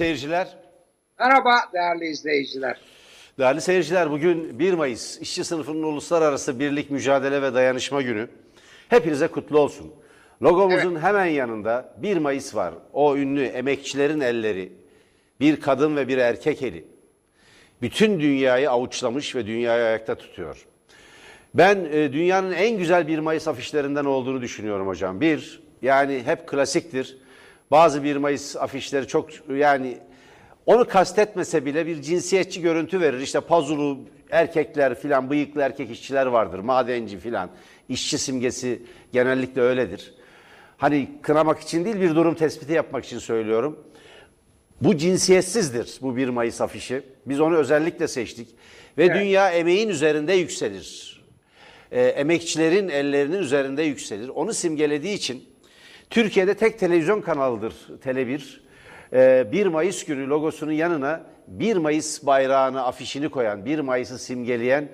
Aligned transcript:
Seyirciler, 0.00 0.48
Merhaba 1.18 1.50
değerli 1.72 2.06
izleyiciler. 2.06 2.80
değerli 3.38 3.60
seyirciler 3.60 4.10
bugün 4.10 4.58
1 4.58 4.72
Mayıs 4.72 5.20
İşçi 5.20 5.44
Sınıfının 5.44 5.82
Uluslararası 5.82 6.60
Birlik 6.60 6.90
Mücadele 6.90 7.42
ve 7.42 7.54
Dayanışma 7.54 8.02
Günü. 8.02 8.28
Hepinize 8.88 9.26
kutlu 9.26 9.58
olsun. 9.58 9.92
Logomuzun 10.42 11.00
hemen 11.00 11.26
yanında 11.26 11.94
1 11.96 12.16
Mayıs 12.16 12.54
var. 12.54 12.74
O 12.92 13.16
ünlü 13.16 13.44
emekçilerin 13.44 14.20
elleri, 14.20 14.72
bir 15.40 15.60
kadın 15.60 15.96
ve 15.96 16.08
bir 16.08 16.18
erkek 16.18 16.62
eli. 16.62 16.84
Bütün 17.82 18.20
dünyayı 18.20 18.70
avuçlamış 18.70 19.36
ve 19.36 19.46
dünyayı 19.46 19.84
ayakta 19.84 20.14
tutuyor. 20.14 20.66
Ben 21.54 21.88
e, 21.92 22.12
dünyanın 22.12 22.52
en 22.52 22.78
güzel 22.78 23.08
1 23.08 23.18
Mayıs 23.18 23.48
afişlerinden 23.48 24.04
olduğunu 24.04 24.42
düşünüyorum 24.42 24.86
hocam. 24.86 25.20
Bir, 25.20 25.62
yani 25.82 26.22
hep 26.24 26.46
klasiktir. 26.46 27.18
Bazı 27.70 28.04
1 28.04 28.16
Mayıs 28.16 28.56
afişleri 28.56 29.06
çok 29.06 29.30
yani 29.56 29.98
onu 30.66 30.88
kastetmese 30.88 31.64
bile 31.64 31.86
bir 31.86 32.02
cinsiyetçi 32.02 32.60
görüntü 32.60 33.00
verir. 33.00 33.20
İşte 33.20 33.40
pazulu 33.40 33.98
erkekler 34.30 34.94
filan, 35.00 35.30
bıyıklı 35.30 35.62
erkek 35.62 35.90
işçiler 35.90 36.26
vardır, 36.26 36.58
madenci 36.58 37.18
filan. 37.18 37.50
İşçi 37.88 38.18
simgesi 38.18 38.82
genellikle 39.12 39.60
öyledir. 39.60 40.14
Hani 40.76 41.08
kınamak 41.22 41.60
için 41.60 41.84
değil 41.84 42.00
bir 42.00 42.14
durum 42.14 42.34
tespiti 42.34 42.72
yapmak 42.72 43.04
için 43.04 43.18
söylüyorum. 43.18 43.78
Bu 44.80 44.96
cinsiyetsizdir 44.96 45.98
bu 46.02 46.16
1 46.16 46.28
Mayıs 46.28 46.60
afişi. 46.60 47.02
Biz 47.26 47.40
onu 47.40 47.56
özellikle 47.56 48.08
seçtik. 48.08 48.48
Ve 48.98 49.04
Evet. 49.04 49.16
dünya 49.16 49.50
emeğin 49.50 49.88
üzerinde 49.88 50.32
yükselir. 50.32 51.18
Ee, 51.92 52.02
emekçilerin 52.02 52.88
ellerinin 52.88 53.38
üzerinde 53.38 53.82
yükselir. 53.82 54.28
Onu 54.28 54.54
simgelediği 54.54 55.14
için 55.14 55.47
Türkiye'de 56.10 56.54
tek 56.54 56.78
televizyon 56.78 57.20
kanalıdır 57.20 57.74
Tele1. 58.04 58.40
Ee, 59.12 59.52
1 59.52 59.66
Mayıs 59.66 60.04
günü 60.04 60.28
logosunun 60.28 60.72
yanına 60.72 61.24
1 61.46 61.76
Mayıs 61.76 62.26
bayrağını, 62.26 62.84
afişini 62.84 63.28
koyan, 63.28 63.64
1 63.64 63.78
Mayıs'ı 63.78 64.18
simgeleyen 64.18 64.88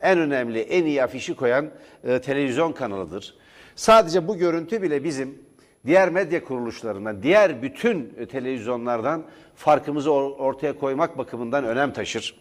en 0.00 0.18
önemli, 0.18 0.60
en 0.60 0.84
iyi 0.84 1.02
afişi 1.02 1.34
koyan 1.34 1.70
e, 2.04 2.20
televizyon 2.20 2.72
kanalıdır. 2.72 3.34
Sadece 3.76 4.28
bu 4.28 4.36
görüntü 4.36 4.82
bile 4.82 5.04
bizim 5.04 5.38
diğer 5.86 6.08
medya 6.08 6.44
kuruluşlarından, 6.44 7.22
diğer 7.22 7.62
bütün 7.62 8.14
e, 8.18 8.26
televizyonlardan 8.26 9.24
farkımızı 9.54 10.10
or- 10.10 10.36
ortaya 10.36 10.78
koymak 10.78 11.18
bakımından 11.18 11.64
önem 11.64 11.92
taşır. 11.92 12.40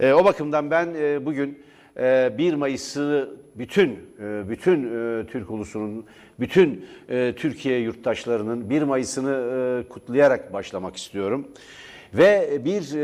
E, 0.00 0.12
o 0.12 0.24
bakımdan 0.24 0.70
ben 0.70 0.94
bugün 1.26 1.62
1 1.96 2.54
Mayıs'ı 2.54 3.36
bütün 3.54 3.90
e, 4.20 4.48
bütün 4.48 4.84
e, 4.84 5.26
Türk 5.26 5.50
ulusunun, 5.50 6.06
bütün 6.40 6.86
e, 7.08 7.34
Türkiye 7.36 7.78
yurttaşlarının 7.78 8.70
1 8.70 8.82
Mayıs'ını 8.82 9.84
kutlayarak 9.88 10.52
başlamak 10.52 10.96
istiyorum. 10.96 11.48
Ve 12.14 12.64
bir 12.64 12.94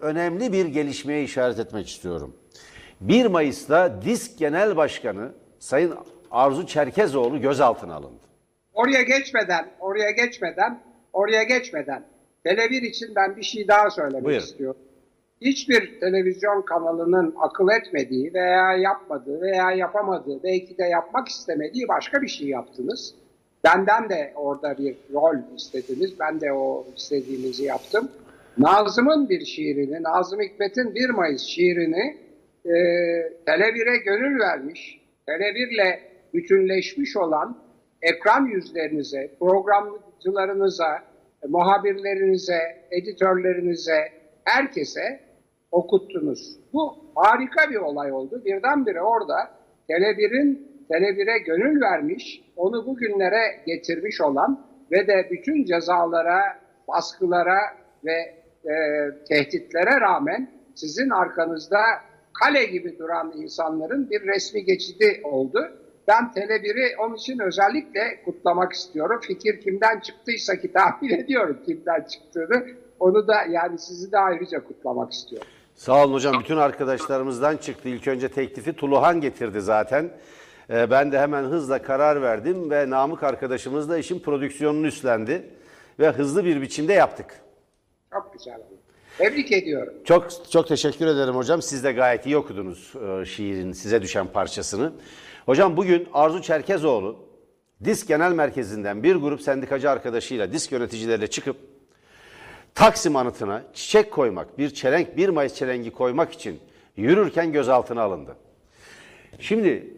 önemli 0.00 0.52
bir 0.52 0.66
gelişmeye 0.66 1.22
işaret 1.22 1.58
etmek 1.58 1.88
istiyorum. 1.88 2.36
1 3.00 3.26
Mayıs'ta 3.26 4.02
DİSK 4.02 4.38
Genel 4.38 4.76
Başkanı 4.76 5.32
Sayın 5.58 5.94
Arzu 6.30 6.66
Çerkezoğlu 6.66 7.40
gözaltına 7.40 7.94
alındı. 7.94 8.24
Oraya 8.72 9.02
geçmeden, 9.02 9.70
oraya 9.80 10.10
geçmeden, 10.10 10.80
oraya 11.12 11.42
geçmeden 11.42 12.04
Tele1 12.44 12.86
için 12.86 13.14
ben 13.16 13.36
bir 13.36 13.42
şey 13.42 13.68
daha 13.68 13.90
söylemek 13.90 14.24
Buyurun. 14.24 14.44
istiyorum. 14.44 14.80
Hiçbir 15.44 16.00
televizyon 16.00 16.62
kanalının 16.62 17.34
akıl 17.38 17.68
etmediği 17.68 18.34
veya 18.34 18.76
yapmadığı 18.76 19.40
veya 19.40 19.70
yapamadığı, 19.70 20.42
belki 20.42 20.78
de 20.78 20.84
yapmak 20.84 21.28
istemediği 21.28 21.88
başka 21.88 22.22
bir 22.22 22.28
şey 22.28 22.48
yaptınız. 22.48 23.14
Benden 23.64 24.08
de 24.08 24.32
orada 24.36 24.78
bir 24.78 24.96
rol 25.12 25.36
istediniz. 25.56 26.20
Ben 26.20 26.40
de 26.40 26.52
o 26.52 26.86
istediğinizi 26.96 27.64
yaptım. 27.64 28.08
Nazım'ın 28.58 29.28
bir 29.28 29.44
şiirini, 29.44 30.02
Nazım 30.02 30.40
Hikmet'in 30.40 30.94
1 30.94 31.10
Mayıs 31.10 31.42
şiirini 31.42 32.16
e, 32.64 32.70
Tele1'e 33.46 33.96
gönül 33.96 34.40
vermiş, 34.40 35.00
Tele1'le 35.28 35.98
bütünleşmiş 36.34 37.16
olan 37.16 37.58
ekran 38.02 38.46
yüzlerinize, 38.46 39.30
programcılarınıza, 39.40 41.02
muhabirlerinize, 41.48 42.60
editörlerinize, 42.90 44.12
herkese 44.44 45.23
okuttunuz. 45.74 46.56
Bu 46.72 46.96
harika 47.14 47.70
bir 47.70 47.76
olay 47.76 48.12
oldu. 48.12 48.42
Birdenbire 48.44 49.02
orada 49.02 49.36
Tele1'in 49.88 50.74
Tele1'e 50.90 51.38
gönül 51.38 51.80
vermiş, 51.80 52.44
onu 52.56 52.86
bugünlere 52.86 53.62
getirmiş 53.66 54.20
olan 54.20 54.66
ve 54.92 55.06
de 55.06 55.28
bütün 55.30 55.64
cezalara, 55.64 56.40
baskılara 56.88 57.58
ve 58.04 58.34
e, 58.64 58.74
tehditlere 59.28 60.00
rağmen 60.00 60.50
sizin 60.74 61.10
arkanızda 61.10 61.80
kale 62.40 62.64
gibi 62.64 62.98
duran 62.98 63.32
insanların 63.36 64.10
bir 64.10 64.26
resmi 64.26 64.64
geçidi 64.64 65.20
oldu. 65.24 65.68
Ben 66.08 66.24
Tele1'i 66.24 66.96
onun 66.96 67.14
için 67.14 67.38
özellikle 67.38 68.22
kutlamak 68.24 68.72
istiyorum. 68.72 69.20
Fikir 69.22 69.60
kimden 69.60 70.00
çıktıysa 70.00 70.56
ki 70.56 70.72
tahmin 70.72 71.10
ediyorum 71.10 71.58
kimden 71.66 72.02
çıktığını. 72.02 72.66
Onu 73.00 73.28
da 73.28 73.34
yani 73.50 73.78
sizi 73.78 74.12
de 74.12 74.18
ayrıca 74.18 74.64
kutlamak 74.64 75.12
istiyorum. 75.12 75.48
Sağ 75.74 76.04
olun 76.04 76.14
hocam. 76.14 76.40
Bütün 76.40 76.56
arkadaşlarımızdan 76.56 77.56
çıktı. 77.56 77.88
İlk 77.88 78.08
önce 78.08 78.28
teklifi 78.28 78.72
Tuluhan 78.72 79.20
getirdi 79.20 79.60
zaten. 79.60 80.10
Ee, 80.70 80.90
ben 80.90 81.12
de 81.12 81.18
hemen 81.18 81.42
hızla 81.44 81.82
karar 81.82 82.22
verdim 82.22 82.70
ve 82.70 82.90
Namık 82.90 83.22
arkadaşımız 83.22 83.88
da 83.88 83.98
işin 83.98 84.20
prodüksiyonunu 84.20 84.86
üstlendi. 84.86 85.50
Ve 85.98 86.10
hızlı 86.10 86.44
bir 86.44 86.62
biçimde 86.62 86.92
yaptık. 86.92 87.40
Çok 88.12 88.32
güzel 88.32 88.54
oldu. 88.54 88.78
Tebrik 89.18 89.52
ediyorum. 89.52 89.94
Çok 90.04 90.50
çok 90.50 90.68
teşekkür 90.68 91.06
ederim 91.06 91.34
hocam. 91.34 91.62
Siz 91.62 91.84
de 91.84 91.92
gayet 91.92 92.26
iyi 92.26 92.36
okudunuz 92.36 92.92
e, 93.20 93.24
şiirin 93.24 93.72
size 93.72 94.02
düşen 94.02 94.26
parçasını. 94.26 94.92
Hocam 95.46 95.76
bugün 95.76 96.08
Arzu 96.12 96.42
Çerkezoğlu 96.42 97.16
DİSK 97.84 98.08
Genel 98.08 98.32
Merkezi'nden 98.32 99.02
bir 99.02 99.16
grup 99.16 99.40
sendikacı 99.40 99.90
arkadaşıyla, 99.90 100.52
DİSK 100.52 100.72
yöneticileriyle 100.72 101.26
çıkıp 101.26 101.56
Taksim 102.74 103.16
anıtına 103.16 103.62
çiçek 103.74 104.10
koymak, 104.10 104.58
bir 104.58 104.70
çelenk, 104.70 105.16
bir 105.16 105.28
Mayıs 105.28 105.54
çelengi 105.54 105.90
koymak 105.90 106.32
için 106.32 106.60
yürürken 106.96 107.52
gözaltına 107.52 108.02
alındı. 108.02 108.36
Şimdi 109.38 109.96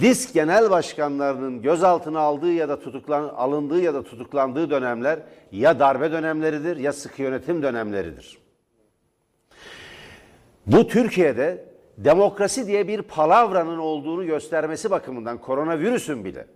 DİSK 0.00 0.34
genel 0.34 0.70
başkanlarının 0.70 1.62
gözaltına 1.62 2.20
aldığı 2.20 2.52
ya 2.52 2.68
da 2.68 2.80
tutuklan 2.80 3.28
alındığı 3.28 3.80
ya 3.80 3.94
da 3.94 4.02
tutuklandığı 4.02 4.70
dönemler 4.70 5.18
ya 5.52 5.78
darbe 5.78 6.12
dönemleridir 6.12 6.76
ya 6.76 6.92
sıkı 6.92 7.22
yönetim 7.22 7.62
dönemleridir. 7.62 8.38
Bu 10.66 10.86
Türkiye'de 10.86 11.64
demokrasi 11.98 12.66
diye 12.66 12.88
bir 12.88 13.02
palavranın 13.02 13.78
olduğunu 13.78 14.26
göstermesi 14.26 14.90
bakımından 14.90 15.38
koronavirüsün 15.38 16.24
bile 16.24 16.46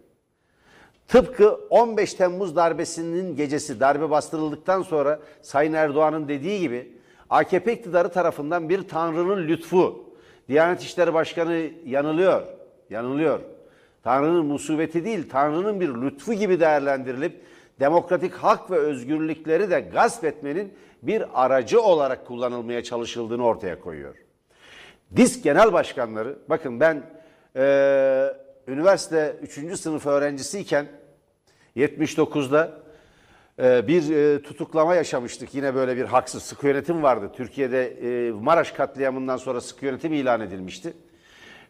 Tıpkı 1.12 1.60
15 1.70 2.14
Temmuz 2.14 2.56
darbesinin 2.56 3.36
gecesi 3.36 3.80
darbe 3.80 4.10
bastırıldıktan 4.10 4.82
sonra 4.82 5.20
Sayın 5.42 5.72
Erdoğan'ın 5.72 6.28
dediği 6.28 6.60
gibi 6.60 6.92
AKP 7.30 7.72
iktidarı 7.72 8.08
tarafından 8.08 8.68
bir 8.68 8.88
tanrının 8.88 9.48
lütfu. 9.48 10.04
Diyanet 10.48 10.82
İşleri 10.82 11.14
Başkanı 11.14 11.70
yanılıyor. 11.86 12.42
Yanılıyor. 12.90 13.40
Tanrının 14.02 14.46
musibeti 14.46 15.04
değil, 15.04 15.28
Tanrı'nın 15.30 15.80
bir 15.80 15.88
lütfu 15.88 16.34
gibi 16.34 16.60
değerlendirilip 16.60 17.40
demokratik 17.80 18.34
hak 18.34 18.70
ve 18.70 18.76
özgürlükleri 18.76 19.70
de 19.70 19.80
gasp 19.80 20.24
etmenin 20.24 20.74
bir 21.02 21.44
aracı 21.44 21.82
olarak 21.82 22.26
kullanılmaya 22.26 22.82
çalışıldığını 22.82 23.46
ortaya 23.46 23.80
koyuyor. 23.80 24.14
DİSK 25.16 25.44
genel 25.44 25.72
başkanları, 25.72 26.38
bakın 26.48 26.80
ben 26.80 27.02
eee, 27.56 28.36
üniversite 28.68 29.36
3. 29.42 29.78
sınıf 29.80 30.06
öğrencisiyken 30.06 30.86
79'da 31.76 32.82
eee, 33.58 33.84
bir 33.88 34.02
eee, 34.02 34.42
tutuklama 34.42 34.94
yaşamıştık. 34.94 35.54
Yine 35.54 35.74
böyle 35.74 35.96
bir 35.96 36.04
haksız 36.04 36.42
sıkı 36.42 36.66
yönetim 36.66 37.02
vardı. 37.02 37.30
Türkiye'de 37.36 37.96
eee, 38.02 38.30
Maraş 38.32 38.72
katliamından 38.72 39.36
sonra 39.36 39.60
sıkı 39.60 39.86
yönetim 39.86 40.12
ilan 40.12 40.40
edilmişti. 40.40 40.92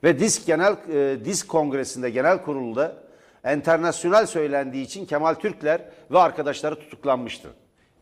Ve 0.05 0.19
DİSK 0.19 0.47
Genel 0.47 0.77
DİSK 1.25 1.49
Kongresi'nde 1.49 2.11
genel 2.11 2.43
kurulda 2.43 2.97
enternasyonel 3.45 4.27
söylendiği 4.27 4.85
için 4.85 5.07
Kemal 5.07 5.35
Türkler 5.35 5.81
ve 6.11 6.19
arkadaşları 6.19 6.75
tutuklanmıştı. 6.75 7.49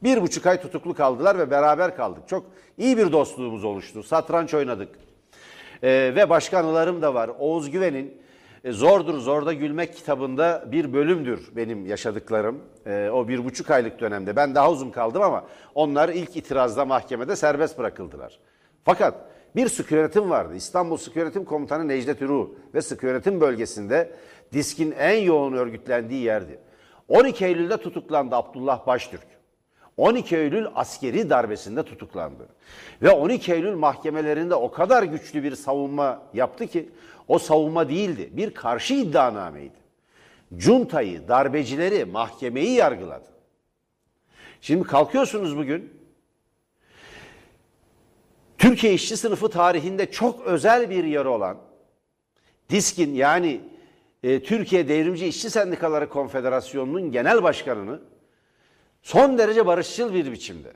Bir 0.03 0.23
buçuk 0.23 0.47
ay 0.47 0.61
tutuklu 0.61 0.95
kaldılar 0.95 1.39
ve 1.39 1.51
beraber 1.51 1.97
kaldık. 1.97 2.29
Çok 2.29 2.47
iyi 2.79 2.99
bir 2.99 3.13
dostluğumuz 3.13 3.65
oluştu. 3.65 4.03
Satranç 4.03 4.55
oynadık. 4.55 4.89
Ee, 5.83 6.13
ve 6.17 6.31
başka 6.31 6.59
anılarım 6.59 7.03
da 7.03 7.15
var. 7.15 7.31
Oğuz 7.39 7.71
Güven'in 7.71 8.07
e, 8.07 8.13
Zordur 8.65 9.19
Zorda 9.19 9.53
Gülmek 9.53 9.97
kitabında 9.97 10.65
bir 10.73 10.93
bölümdür 10.93 11.51
benim 11.57 11.87
yaşadıklarım. 11.87 12.63
Ee, 12.87 13.11
o 13.13 13.29
bir 13.29 13.45
buçuk 13.45 13.71
aylık 13.71 14.01
dönemde. 14.01 14.37
Ben 14.37 14.55
daha 14.55 14.71
uzun 14.71 14.91
kaldım 14.91 15.23
ama 15.23 15.45
onlar 15.75 16.09
ilk 16.09 16.37
itirazda 16.37 16.85
mahkemede 16.85 17.37
serbest 17.37 17.79
bırakıldılar. 17.79 18.39
Fakat 18.85 19.15
bir 19.57 19.69
sıkı 19.69 19.95
yönetim 19.95 20.31
vardı. 20.31 20.55
İstanbul 20.55 20.97
Sıkı 20.97 21.19
Yönetim 21.19 21.45
Komutanı 21.45 21.89
Necdet 21.89 22.23
Ürü 22.23 22.47
ve 22.75 22.83
sıkı 22.83 23.07
yönetim 23.07 23.41
bölgesinde 23.41 24.13
diskin 24.53 24.95
en 24.99 25.19
yoğun 25.23 25.53
örgütlendiği 25.53 26.23
yerdi. 26.23 26.59
12 27.09 27.45
Eylül'de 27.45 27.77
tutuklandı 27.77 28.37
Abdullah 28.37 28.87
Baştürk. 28.87 29.27
12 29.97 30.37
Eylül 30.37 30.67
askeri 30.75 31.31
darbesinde 31.31 31.83
tutuklandı. 31.83 32.49
Ve 33.03 33.11
12 33.11 33.53
Eylül 33.53 33.75
mahkemelerinde 33.75 34.55
o 34.55 34.71
kadar 34.71 35.03
güçlü 35.03 35.43
bir 35.43 35.55
savunma 35.55 36.23
yaptı 36.35 36.67
ki 36.67 36.89
o 37.31 37.39
savunma 37.39 37.89
değildi. 37.89 38.31
Bir 38.33 38.55
karşı 38.55 38.95
iddianameydi. 38.95 39.77
Cuntayı, 40.57 41.29
darbecileri, 41.29 42.05
mahkemeyi 42.05 42.71
yargıladı. 42.71 43.29
Şimdi 44.61 44.85
kalkıyorsunuz 44.85 45.57
bugün 45.57 46.01
Türkiye 48.59 48.93
işçi 48.95 49.17
sınıfı 49.17 49.51
tarihinde 49.51 50.11
çok 50.11 50.47
özel 50.47 50.91
bir 50.91 51.05
yer 51.05 51.25
olan 51.25 51.59
DİSK'in 52.71 53.15
yani 53.15 53.61
e, 54.23 54.43
Türkiye 54.43 54.89
Devrimci 54.89 55.27
İşçi 55.27 55.51
Sendikaları 55.51 56.09
Konfederasyonu'nun 56.09 57.13
genel 57.13 57.43
başkanını 57.43 58.01
son 59.03 59.39
derece 59.39 59.67
barışçıl 59.67 60.15
bir 60.15 60.33
biçimde 60.33 60.73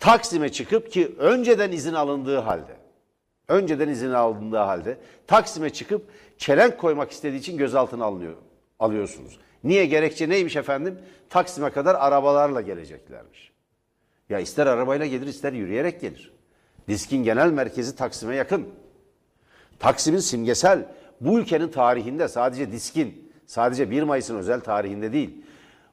Taksim'e 0.00 0.52
çıkıp 0.52 0.92
ki 0.92 1.14
önceden 1.18 1.72
izin 1.72 1.94
alındığı 1.94 2.38
halde 2.38 2.89
önceden 3.50 3.88
izin 3.88 4.10
alındığı 4.10 4.56
halde 4.56 4.98
Taksim'e 5.26 5.70
çıkıp 5.70 6.10
çelenk 6.38 6.78
koymak 6.78 7.10
istediği 7.10 7.38
için 7.38 7.58
gözaltına 7.58 8.04
alınıyor, 8.04 8.34
alıyorsunuz. 8.78 9.38
Niye? 9.64 9.86
Gerekçe 9.86 10.28
neymiş 10.28 10.56
efendim? 10.56 10.98
Taksim'e 11.30 11.70
kadar 11.70 11.94
arabalarla 11.94 12.60
geleceklermiş. 12.60 13.52
Ya 14.28 14.38
ister 14.38 14.66
arabayla 14.66 15.06
gelir 15.06 15.26
ister 15.26 15.52
yürüyerek 15.52 16.00
gelir. 16.00 16.32
Diskin 16.88 17.24
genel 17.24 17.50
merkezi 17.50 17.96
Taksim'e 17.96 18.34
yakın. 18.34 18.68
Taksim'in 19.78 20.18
simgesel 20.18 20.88
bu 21.20 21.38
ülkenin 21.38 21.68
tarihinde 21.68 22.28
sadece 22.28 22.72
Diskin, 22.72 23.32
sadece 23.46 23.90
1 23.90 24.02
Mayıs'ın 24.02 24.36
özel 24.36 24.60
tarihinde 24.60 25.12
değil. 25.12 25.44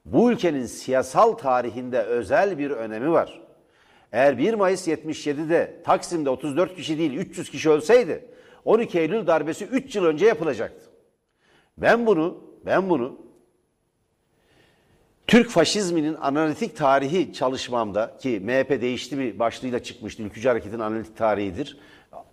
Bu 0.05 0.31
ülkenin 0.31 0.65
siyasal 0.65 1.33
tarihinde 1.33 2.01
özel 2.01 2.57
bir 2.57 2.71
önemi 2.71 3.11
var. 3.11 3.46
Eğer 4.11 4.37
1 4.37 4.53
Mayıs 4.53 4.87
77'de 4.87 5.81
Taksim'de 5.85 6.29
34 6.29 6.75
kişi 6.75 6.97
değil 6.97 7.13
300 7.13 7.49
kişi 7.49 7.69
ölseydi 7.69 8.25
12 8.65 8.99
Eylül 8.99 9.27
darbesi 9.27 9.65
3 9.65 9.95
yıl 9.95 10.05
önce 10.05 10.25
yapılacaktı. 10.25 10.89
Ben 11.77 12.05
bunu 12.05 12.43
ben 12.65 12.89
bunu 12.89 13.27
Türk 15.27 15.49
faşizminin 15.49 16.15
analitik 16.15 16.77
tarihi 16.77 17.33
çalışmamda 17.33 18.17
ki 18.17 18.41
MHP 18.43 18.81
değişti 18.81 19.19
bir 19.19 19.39
başlığıyla 19.39 19.83
çıkmıştı. 19.83 20.23
Ülkücü 20.23 20.47
Hareket'in 20.47 20.79
analitik 20.79 21.17
tarihidir 21.17 21.77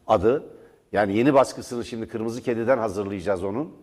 adı. 0.07 0.45
Yani 0.93 1.17
yeni 1.17 1.35
baskısını 1.35 1.85
şimdi 1.85 2.09
Kırmızı 2.09 2.43
Kedi'den 2.43 2.79
hazırlayacağız 2.79 3.45
onun. 3.45 3.77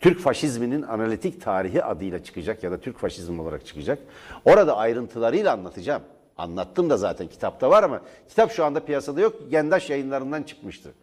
Türk 0.00 0.20
faşizminin 0.20 0.82
analitik 0.82 1.42
tarihi 1.42 1.84
adıyla 1.84 2.24
çıkacak 2.24 2.62
ya 2.62 2.70
da 2.70 2.80
Türk 2.80 2.98
faşizmi 2.98 3.42
olarak 3.42 3.66
çıkacak. 3.66 3.98
Orada 4.44 4.76
ayrıntılarıyla 4.76 5.52
anlatacağım. 5.52 6.02
Anlattım 6.36 6.90
da 6.90 6.96
zaten 6.96 7.26
kitapta 7.26 7.70
var 7.70 7.82
ama 7.82 8.02
kitap 8.28 8.52
şu 8.52 8.64
anda 8.64 8.80
piyasada 8.80 9.20
yok. 9.20 9.34
Gendaş 9.50 9.90
yayınlarından 9.90 10.42
çıkmıştı. 10.42 10.94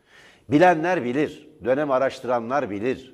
Bilenler 0.50 1.04
bilir, 1.04 1.50
dönem 1.66 1.92
araştıranlar 1.92 2.70
bilir. 2.70 3.14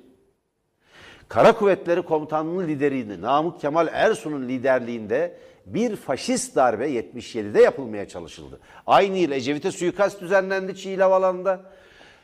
Kara 1.28 1.52
Kuvvetleri 1.52 2.02
Komutanlığı 2.02 2.66
lideriydi 2.66 3.20
Namık 3.20 3.60
Kemal 3.60 3.88
Ersun'un 3.92 4.48
liderliğinde 4.48 5.36
bir 5.66 5.96
faşist 5.96 6.56
darbe 6.56 6.90
77'de 6.90 7.62
yapılmaya 7.62 8.08
çalışıldı. 8.08 8.60
Aynı 8.86 9.18
yıl 9.18 9.30
Ecevit'e 9.30 9.70
suikast 9.70 10.20
düzenlendi 10.20 10.76
Çiğli 10.76 11.02
Havalanı'nda. 11.02 11.60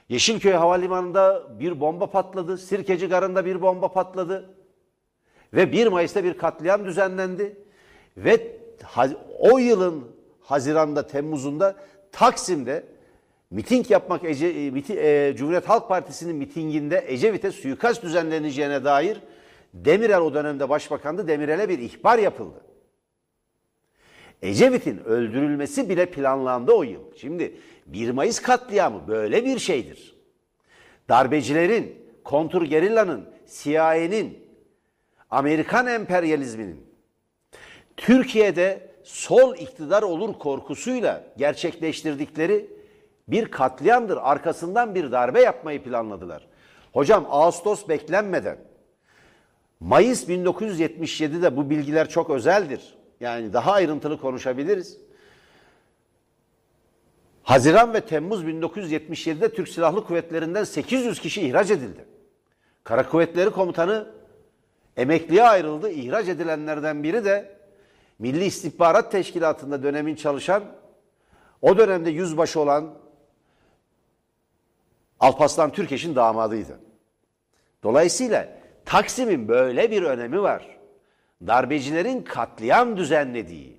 Yeşilköy 0.08 0.52
Havalimanı'nda 0.52 1.42
bir 1.60 1.80
bomba 1.80 2.10
patladı. 2.10 2.58
Sirkeci 2.58 3.06
Garı'nda 3.06 3.44
bir 3.44 3.62
bomba 3.62 3.92
patladı. 3.92 4.54
Ve 5.54 5.72
1 5.72 5.86
Mayıs'ta 5.86 6.24
bir 6.24 6.38
katliam 6.38 6.84
düzenlendi. 6.84 7.56
Ve 8.16 8.56
o 9.38 9.58
yılın 9.58 10.04
Haziran'da, 10.40 11.06
Temmuz'unda 11.06 11.76
Taksim'de 12.12 12.84
miting 13.50 13.90
yapmak 13.90 14.24
Ece, 14.24 14.46
e, 14.46 14.70
miti, 14.70 15.00
e, 15.00 15.34
Cumhuriyet 15.36 15.68
Halk 15.68 15.88
Partisi'nin 15.88 16.36
mitinginde 16.36 17.04
Ecevit'e 17.08 17.50
suikast 17.50 18.02
düzenleneceğine 18.02 18.84
dair 18.84 19.20
Demirel 19.84 20.20
o 20.20 20.34
dönemde 20.34 20.68
başbakandı. 20.68 21.28
Demirel'e 21.28 21.68
bir 21.68 21.78
ihbar 21.78 22.18
yapıldı. 22.18 22.60
Ecevit'in 24.42 25.04
öldürülmesi 25.04 25.88
bile 25.88 26.06
planlandı 26.06 26.72
o 26.72 26.82
yıl. 26.82 27.14
Şimdi 27.16 27.56
1 27.86 28.10
Mayıs 28.10 28.42
katliamı 28.42 29.08
böyle 29.08 29.44
bir 29.44 29.58
şeydir. 29.58 30.16
Darbecilerin, 31.08 32.06
kontur 32.24 32.62
gerillanın, 32.62 33.28
CIA'nin, 33.46 34.38
Amerikan 35.30 35.86
emperyalizminin 35.86 36.86
Türkiye'de 37.96 38.90
sol 39.04 39.56
iktidar 39.56 40.02
olur 40.02 40.38
korkusuyla 40.38 41.24
gerçekleştirdikleri 41.36 42.70
bir 43.28 43.50
katliamdır. 43.50 44.18
Arkasından 44.22 44.94
bir 44.94 45.12
darbe 45.12 45.40
yapmayı 45.40 45.82
planladılar. 45.82 46.46
Hocam 46.92 47.26
Ağustos 47.30 47.88
beklenmeden 47.88 48.58
Mayıs 49.80 50.28
1977'de 50.28 51.56
bu 51.56 51.70
bilgiler 51.70 52.08
çok 52.08 52.30
özeldir. 52.30 52.94
Yani 53.20 53.52
daha 53.52 53.72
ayrıntılı 53.72 54.20
konuşabiliriz. 54.20 54.98
Haziran 57.42 57.94
ve 57.94 58.00
Temmuz 58.00 58.44
1977'de 58.44 59.52
Türk 59.52 59.68
Silahlı 59.68 60.04
Kuvvetleri'nden 60.04 60.64
800 60.64 61.20
kişi 61.20 61.42
ihraç 61.42 61.70
edildi. 61.70 62.04
Kara 62.84 63.08
Kuvvetleri 63.08 63.50
Komutanı 63.50 64.10
emekliye 64.96 65.42
ayrıldı. 65.42 65.90
İhraç 65.90 66.28
edilenlerden 66.28 67.02
biri 67.02 67.24
de 67.24 67.55
Milli 68.18 68.44
İstihbarat 68.44 69.12
Teşkilatı'nda 69.12 69.82
dönemin 69.82 70.14
çalışan, 70.14 70.64
o 71.62 71.78
dönemde 71.78 72.10
yüzbaşı 72.10 72.60
olan 72.60 72.94
Alpaslan 75.20 75.72
Türkeş'in 75.72 76.16
damadıydı. 76.16 76.80
Dolayısıyla 77.82 78.48
Taksim'in 78.84 79.48
böyle 79.48 79.90
bir 79.90 80.02
önemi 80.02 80.42
var. 80.42 80.78
Darbecilerin 81.46 82.22
katliam 82.22 82.96
düzenlediği, 82.96 83.76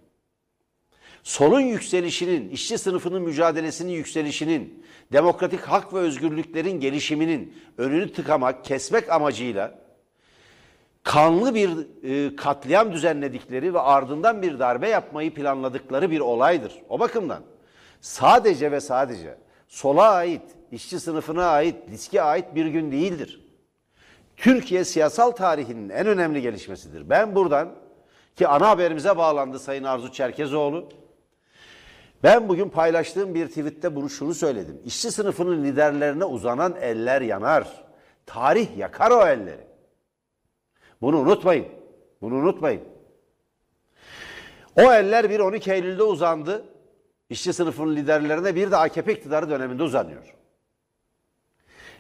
solun 1.24 1.60
yükselişinin, 1.60 2.50
işçi 2.50 2.78
sınıfının 2.78 3.22
mücadelesinin 3.22 3.92
yükselişinin, 3.92 4.86
demokratik 5.12 5.62
hak 5.62 5.94
ve 5.94 5.98
özgürlüklerin 5.98 6.80
gelişiminin 6.80 7.57
önünü 7.78 8.13
tıkamak, 8.13 8.66
kesmek 8.66 9.12
amacıyla 9.12 9.87
kanlı 11.07 11.56
bir 11.56 11.69
e, 12.04 12.36
katliam 12.36 12.94
düzenledikleri 12.94 13.74
ve 13.74 13.80
ardından 13.80 14.42
bir 14.42 14.59
darbe 14.59 14.89
yapmayı 14.89 15.33
planladıkları 15.33 16.12
bir 16.12 16.19
olaydır. 16.19 16.74
O 16.89 17.00
bakımdan 17.00 17.44
sadece 18.02 18.71
ve 18.71 18.81
sadece 18.81 19.37
sola 19.68 20.09
ait, 20.09 20.42
işçi 20.71 20.99
sınıfına 20.99 21.45
ait, 21.47 21.76
diske 21.92 22.21
ait 22.21 22.56
bir 22.56 22.66
gün 22.66 22.92
değildir. 22.92 23.42
Türkiye 24.37 24.85
siyasal 24.85 25.31
tarihinin 25.31 25.90
en 25.90 26.07
önemli 26.07 26.42
gelişmesidir. 26.42 27.09
Ben 27.09 27.35
buradan 27.35 27.69
ki 28.35 28.47
ana 28.47 28.69
haberimize 28.69 29.18
bağlandı 29.18 29.59
Sayın 29.59 29.83
Arzu 29.83 30.11
Çerkezoğlu. 30.11 30.90
Ben 32.23 32.49
bugün 32.49 32.69
paylaştığım 32.69 33.35
bir 33.35 33.47
tweette 33.47 33.95
bunu 33.95 34.09
şunu 34.09 34.33
söyledim. 34.33 34.81
İşçi 34.85 35.11
sınıfının 35.11 35.64
liderlerine 35.64 36.26
uzanan 36.26 36.76
eller 36.81 37.21
yanar. 37.21 37.68
Tarih 38.26 38.78
yakar 38.78 39.11
o 39.11 39.28
elleri. 39.28 39.67
Bunu 41.01 41.18
unutmayın. 41.18 41.66
Bunu 42.21 42.35
unutmayın. 42.35 42.81
O 44.75 44.94
eller 44.94 45.30
bir 45.30 45.39
12 45.39 45.71
Eylül'de 45.71 46.04
uzandı. 46.04 46.66
İşçi 47.30 47.54
sınıfının 47.54 47.95
liderlerine 47.95 48.56
bir 48.56 48.71
de 48.71 48.77
AKP 48.77 49.13
iktidarı 49.13 49.49
döneminde 49.49 49.83
uzanıyor. 49.83 50.35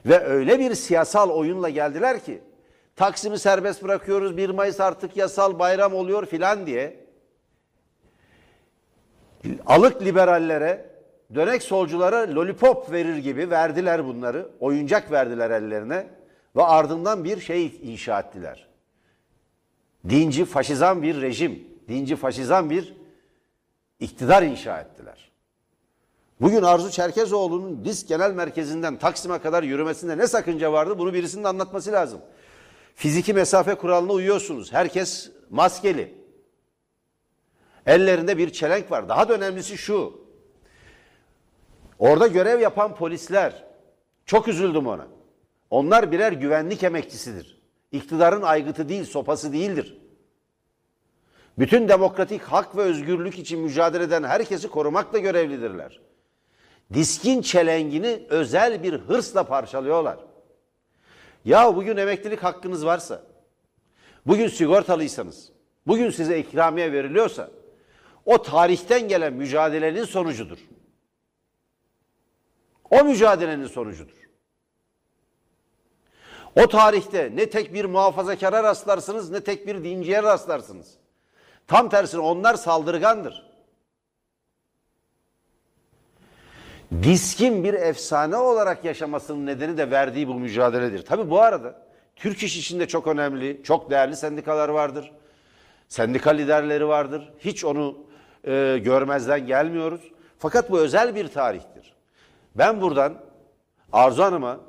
Ve 0.05 0.19
öyle 0.19 0.59
bir 0.59 0.75
siyasal 0.75 1.29
oyunla 1.29 1.69
geldiler 1.69 2.23
ki 2.23 2.41
Taksim'i 2.95 3.39
serbest 3.39 3.83
bırakıyoruz 3.83 4.37
1 4.37 4.49
Mayıs 4.49 4.79
artık 4.79 5.17
yasal 5.17 5.59
bayram 5.59 5.93
oluyor 5.93 6.25
filan 6.25 6.67
diye 6.67 7.07
alık 9.65 10.01
liberallere 10.01 10.89
dönek 11.35 11.63
solculara 11.63 12.35
lollipop 12.35 12.91
verir 12.91 13.17
gibi 13.17 13.49
verdiler 13.49 14.05
bunları. 14.05 14.49
Oyuncak 14.59 15.11
verdiler 15.11 15.51
ellerine 15.51 16.07
ve 16.55 16.63
ardından 16.63 17.23
bir 17.23 17.39
şey 17.39 17.79
inşa 17.81 18.19
ettiler. 18.19 18.66
Dinci 20.09 20.45
faşizan 20.45 21.03
bir 21.03 21.21
rejim, 21.21 21.67
dinci 21.87 22.15
faşizan 22.15 22.69
bir 22.69 22.93
iktidar 23.99 24.43
inşa 24.43 24.79
ettiler. 24.79 25.31
Bugün 26.41 26.63
Arzu 26.63 26.91
Çerkezoğlu'nun 26.91 27.85
DİSK 27.85 28.07
Genel 28.07 28.31
Merkezi'nden 28.31 28.99
Taksim'e 28.99 29.39
kadar 29.39 29.63
yürümesinde 29.63 30.17
ne 30.17 30.27
sakınca 30.27 30.73
vardı 30.73 30.99
bunu 30.99 31.13
birisinin 31.13 31.43
anlatması 31.43 31.91
lazım. 31.91 32.19
Fiziki 32.95 33.33
mesafe 33.33 33.75
kuralına 33.75 34.11
uyuyorsunuz. 34.11 34.73
Herkes 34.73 35.31
maskeli. 35.49 36.13
Ellerinde 37.85 38.37
bir 38.37 38.49
çelenk 38.49 38.91
var. 38.91 39.09
Daha 39.09 39.29
da 39.29 39.33
önemlisi 39.33 39.77
şu. 39.77 40.27
Orada 41.99 42.27
görev 42.27 42.59
yapan 42.59 42.95
polisler, 42.95 43.63
çok 44.25 44.47
üzüldüm 44.47 44.87
ona. 44.87 45.07
Onlar 45.69 46.11
birer 46.11 46.31
güvenlik 46.31 46.83
emekçisidir. 46.83 47.56
İktidarın 47.91 48.41
aygıtı 48.41 48.89
değil, 48.89 49.05
sopası 49.05 49.53
değildir. 49.53 49.97
Bütün 51.59 51.89
demokratik 51.89 52.41
hak 52.41 52.77
ve 52.77 52.81
özgürlük 52.81 53.39
için 53.39 53.59
mücadele 53.59 54.03
eden 54.03 54.23
herkesi 54.23 54.67
korumakla 54.67 55.19
görevlidirler. 55.19 56.01
Diskin 56.93 57.41
çelengini 57.41 58.25
özel 58.29 58.83
bir 58.83 58.93
hırsla 58.93 59.43
parçalıyorlar. 59.43 60.19
Ya 61.45 61.75
bugün 61.75 61.97
emeklilik 61.97 62.43
hakkınız 62.43 62.85
varsa, 62.85 63.23
bugün 64.25 64.47
sigortalıysanız, 64.47 65.51
bugün 65.87 66.09
size 66.09 66.39
ikramiye 66.39 66.91
veriliyorsa, 66.91 67.49
o 68.25 68.41
tarihten 68.41 69.07
gelen 69.07 69.33
mücadelenin 69.33 70.03
sonucudur. 70.03 70.57
O 72.89 73.03
mücadelenin 73.03 73.67
sonucudur. 73.67 74.26
O 76.57 76.67
tarihte 76.67 77.31
ne 77.35 77.49
tek 77.49 77.73
bir 77.73 77.85
muhafazakara 77.85 78.63
rastlarsınız 78.63 79.31
ne 79.31 79.43
tek 79.43 79.67
bir 79.67 79.83
dinciye 79.83 80.23
rastlarsınız. 80.23 80.93
Tam 81.67 81.89
tersine 81.89 82.21
onlar 82.21 82.55
saldırgandır. 82.55 83.47
Diskin 87.03 87.63
bir 87.63 87.73
efsane 87.73 88.35
olarak 88.35 88.85
yaşamasının 88.85 89.45
nedeni 89.45 89.77
de 89.77 89.91
verdiği 89.91 90.27
bu 90.27 90.33
mücadeledir. 90.33 91.05
Tabi 91.05 91.29
bu 91.29 91.41
arada 91.41 91.87
Türk 92.15 92.43
iş 92.43 92.57
içinde 92.57 92.87
çok 92.87 93.07
önemli, 93.07 93.61
çok 93.63 93.91
değerli 93.91 94.15
sendikalar 94.15 94.69
vardır. 94.69 95.11
Sendika 95.87 96.29
liderleri 96.29 96.87
vardır. 96.87 97.33
Hiç 97.39 97.65
onu 97.65 97.97
e, 98.43 98.77
görmezden 98.83 99.47
gelmiyoruz. 99.47 100.01
Fakat 100.39 100.71
bu 100.71 100.79
özel 100.79 101.15
bir 101.15 101.27
tarihtir. 101.27 101.93
Ben 102.55 102.81
buradan 102.81 103.13
Arzu 103.91 104.23
Hanım'a, 104.23 104.59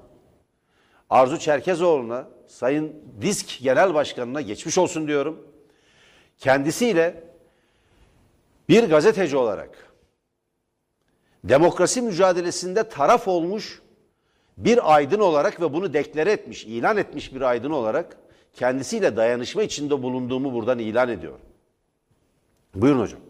Arzu 1.10 1.38
Çerkezoğlu'na, 1.38 2.28
Sayın 2.46 2.92
Disk 3.20 3.58
Genel 3.62 3.94
Başkanı'na 3.94 4.40
geçmiş 4.40 4.78
olsun 4.78 5.08
diyorum. 5.08 5.48
Kendisiyle 6.38 7.24
bir 8.68 8.88
gazeteci 8.88 9.36
olarak 9.36 9.70
demokrasi 11.44 12.02
mücadelesinde 12.02 12.88
taraf 12.88 13.28
olmuş 13.28 13.82
bir 14.56 14.94
aydın 14.94 15.20
olarak 15.20 15.60
ve 15.60 15.72
bunu 15.72 15.92
deklare 15.92 16.32
etmiş, 16.32 16.64
ilan 16.64 16.96
etmiş 16.96 17.34
bir 17.34 17.40
aydın 17.40 17.70
olarak 17.70 18.16
kendisiyle 18.54 19.16
dayanışma 19.16 19.62
içinde 19.62 20.02
bulunduğumu 20.02 20.52
buradan 20.52 20.78
ilan 20.78 21.08
ediyorum. 21.08 21.40
Buyurun 22.74 23.00
hocam. 23.00 23.20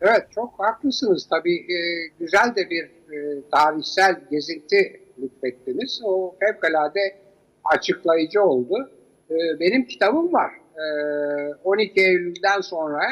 Evet 0.00 0.26
çok 0.34 0.54
haklısınız. 0.58 1.26
Tabii 1.30 1.56
e, 1.56 1.78
güzel 2.18 2.54
de 2.56 2.70
bir 2.70 2.84
e, 2.84 3.42
tarihsel 3.50 4.20
gezinti 4.30 5.07
lütfettiniz. 5.22 6.00
O 6.04 6.34
fevkalade 6.40 7.00
açıklayıcı 7.64 8.42
oldu. 8.42 8.90
E, 9.30 9.60
benim 9.60 9.84
kitabım 9.84 10.32
var. 10.32 10.50
E, 10.76 10.84
12 11.64 12.00
Eylül'den 12.00 12.60
sonra 12.60 13.02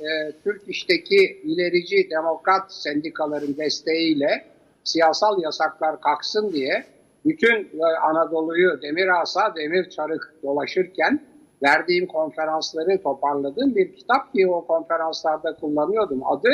e, 0.00 0.32
Türk 0.44 0.68
İş'teki 0.68 1.40
ilerici 1.44 2.10
demokrat 2.10 2.72
sendikaların 2.72 3.56
desteğiyle 3.56 4.44
siyasal 4.84 5.42
yasaklar 5.42 6.00
kalksın 6.00 6.52
diye 6.52 6.84
bütün 7.24 7.56
e, 7.56 7.84
Anadolu'yu 8.02 8.82
demir 8.82 9.20
asa 9.22 9.54
demir 9.56 9.90
çarık 9.90 10.34
dolaşırken 10.42 11.20
verdiğim 11.62 12.06
konferansları 12.06 13.02
toparladığım 13.02 13.76
bir 13.76 13.96
kitap 13.96 14.34
ki 14.34 14.48
o 14.48 14.66
konferanslarda 14.66 15.56
kullanıyordum. 15.56 16.26
Adı 16.26 16.50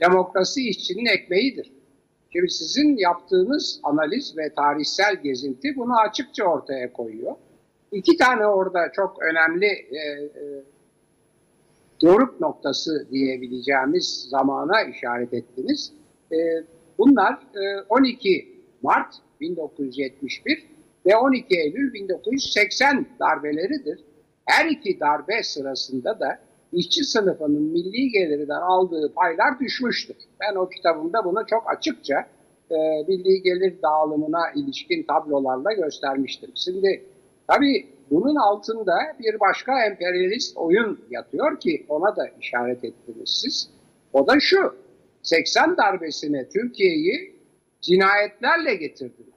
Demokrasi 0.00 0.68
İşçinin 0.68 1.06
Ekmeğidir. 1.06 1.72
Şimdi 2.32 2.50
sizin 2.50 2.96
yaptığınız 2.96 3.80
analiz 3.82 4.36
ve 4.36 4.54
tarihsel 4.54 5.16
gezinti 5.22 5.76
bunu 5.76 5.98
açıkça 5.98 6.44
ortaya 6.44 6.92
koyuyor. 6.92 7.34
İki 7.92 8.16
tane 8.16 8.46
orada 8.46 8.92
çok 8.92 9.22
önemli 9.22 9.66
e, 9.66 9.98
e, 9.98 10.62
doruk 12.02 12.40
noktası 12.40 13.06
diyebileceğimiz 13.10 14.26
zamana 14.30 14.82
işaret 14.82 15.34
ettiniz. 15.34 15.92
E, 16.32 16.36
bunlar 16.98 17.32
e, 17.32 17.82
12 17.88 18.60
Mart 18.82 19.14
1971 19.40 20.66
ve 21.06 21.16
12 21.16 21.58
Eylül 21.58 21.92
1980 21.92 23.06
darbeleridir. 23.20 24.04
Her 24.44 24.66
iki 24.66 25.00
darbe 25.00 25.42
sırasında 25.42 26.20
da 26.20 26.38
işçi 26.72 27.04
sınıfının 27.04 27.62
milli 27.62 28.08
gelirden 28.08 28.60
aldığı 28.60 29.12
paylar 29.14 29.60
düşmüştür. 29.60 30.16
Ben 30.40 30.54
o 30.54 30.68
kitabımda 30.68 31.24
bunu 31.24 31.46
çok 31.46 31.70
açıkça 31.70 32.26
e, 32.70 32.76
milli 33.08 33.42
gelir 33.42 33.82
dağılımına 33.82 34.50
ilişkin 34.54 35.02
tablolarla 35.02 35.72
göstermiştim. 35.72 36.50
Şimdi 36.54 37.04
tabii 37.48 37.86
bunun 38.10 38.36
altında 38.36 38.96
bir 39.20 39.40
başka 39.40 39.84
emperyalist 39.84 40.56
oyun 40.56 41.00
yatıyor 41.10 41.60
ki 41.60 41.86
ona 41.88 42.16
da 42.16 42.28
işaret 42.40 42.84
ettiniz 42.84 43.40
siz. 43.42 43.70
O 44.12 44.26
da 44.26 44.40
şu, 44.40 44.76
80 45.22 45.76
darbesine 45.76 46.48
Türkiye'yi 46.48 47.34
cinayetlerle 47.80 48.74
getirdiler. 48.74 49.34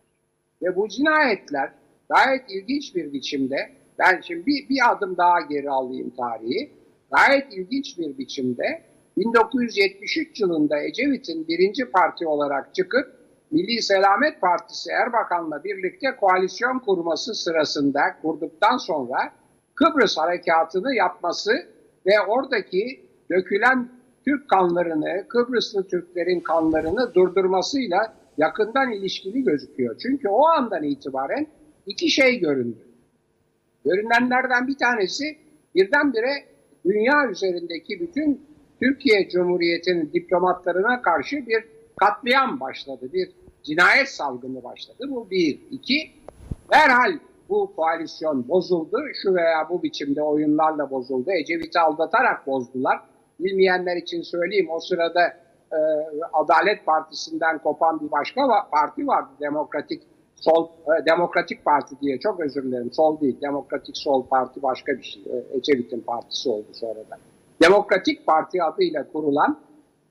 Ve 0.62 0.76
bu 0.76 0.88
cinayetler 0.88 1.72
gayet 2.10 2.52
ilginç 2.52 2.96
bir 2.96 3.14
biçimde, 3.14 3.70
ben 4.00 4.22
şimdi 4.22 4.46
bir, 4.46 4.70
bir 4.70 4.92
adım 4.92 5.18
daha 5.18 5.42
geri 5.42 5.70
alayım 5.70 6.10
tarihi, 6.18 6.72
gayet 7.14 7.54
ilginç 7.54 8.00
bir 8.00 8.18
biçimde 8.18 8.84
1973 9.18 10.42
yılında 10.42 10.80
Ecevit'in 10.80 11.48
birinci 11.48 11.86
parti 11.86 12.28
olarak 12.28 12.76
çıkıp 12.76 13.24
Milli 13.52 13.82
Selamet 13.82 14.42
Partisi 14.42 14.92
Erbakan'la 14.92 15.64
birlikte 15.64 16.16
koalisyon 16.16 16.80
kurması 16.80 17.34
sırasında 17.34 18.02
kurduktan 18.22 18.78
sonra 18.78 19.34
Kıbrıs 19.76 20.18
harekatını 20.18 20.96
yapması 20.96 21.52
ve 22.06 22.22
oradaki 22.28 23.06
dökülen 23.32 23.90
Türk 24.26 24.50
kanlarını, 24.50 25.28
Kıbrıslı 25.28 25.88
Türklerin 25.88 26.40
kanlarını 26.40 27.14
durdurmasıyla 27.14 28.14
yakından 28.38 28.92
ilişkili 28.92 29.44
gözüküyor. 29.44 29.96
Çünkü 30.02 30.28
o 30.30 30.46
andan 30.46 30.84
itibaren 30.84 31.48
iki 31.86 32.10
şey 32.10 32.40
göründü. 32.40 32.88
Görünenlerden 33.86 34.68
bir 34.68 34.78
tanesi 34.78 35.38
birdenbire 35.76 36.53
dünya 36.86 37.28
üzerindeki 37.32 38.00
bütün 38.00 38.42
Türkiye 38.80 39.30
Cumhuriyeti'nin 39.30 40.14
diplomatlarına 40.14 41.02
karşı 41.02 41.48
bir 41.48 41.64
katliam 41.96 42.60
başladı, 42.60 43.10
bir 43.14 43.32
cinayet 43.64 44.10
salgını 44.10 44.64
başladı. 44.64 45.08
Bu 45.10 45.30
bir. 45.30 45.60
iki, 45.72 46.12
derhal 46.72 47.20
bu 47.50 47.76
koalisyon 47.76 48.48
bozuldu. 48.48 48.98
Şu 49.24 49.36
veya 49.36 49.70
bu 49.70 49.84
biçimde 49.84 50.22
oyunlarla 50.22 50.92
bozuldu. 50.92 51.32
Ecevit'i 51.32 51.80
aldatarak 51.80 52.48
bozdular. 52.48 53.00
Bilmeyenler 53.40 53.98
için 53.98 54.22
söyleyeyim 54.22 54.70
o 54.72 54.80
sırada 54.80 55.28
e, 55.72 55.80
Adalet 56.34 56.86
Partisi'nden 56.86 57.60
kopan 57.60 58.02
bir 58.02 58.12
başka 58.12 58.42
parti 58.72 59.08
vardı. 59.08 59.30
Demokratik 59.40 60.04
Sol 60.44 60.68
e, 60.68 61.06
Demokratik 61.06 61.66
Parti 61.66 62.00
diye 62.02 62.20
çok 62.20 62.40
özür 62.40 62.64
dilerim. 62.64 62.92
Sol 62.92 63.22
değil. 63.22 63.42
Demokratik 63.42 63.98
Sol 63.98 64.26
Parti 64.28 64.64
başka 64.64 64.92
bir 64.92 65.04
şey. 65.04 65.24
E, 65.24 65.58
Ecevit'in 65.58 66.00
partisi 66.00 66.50
oldu 66.50 66.68
sonradan. 66.72 67.20
Demokratik 67.62 68.26
Parti 68.26 68.64
adıyla 68.64 69.12
kurulan 69.12 69.60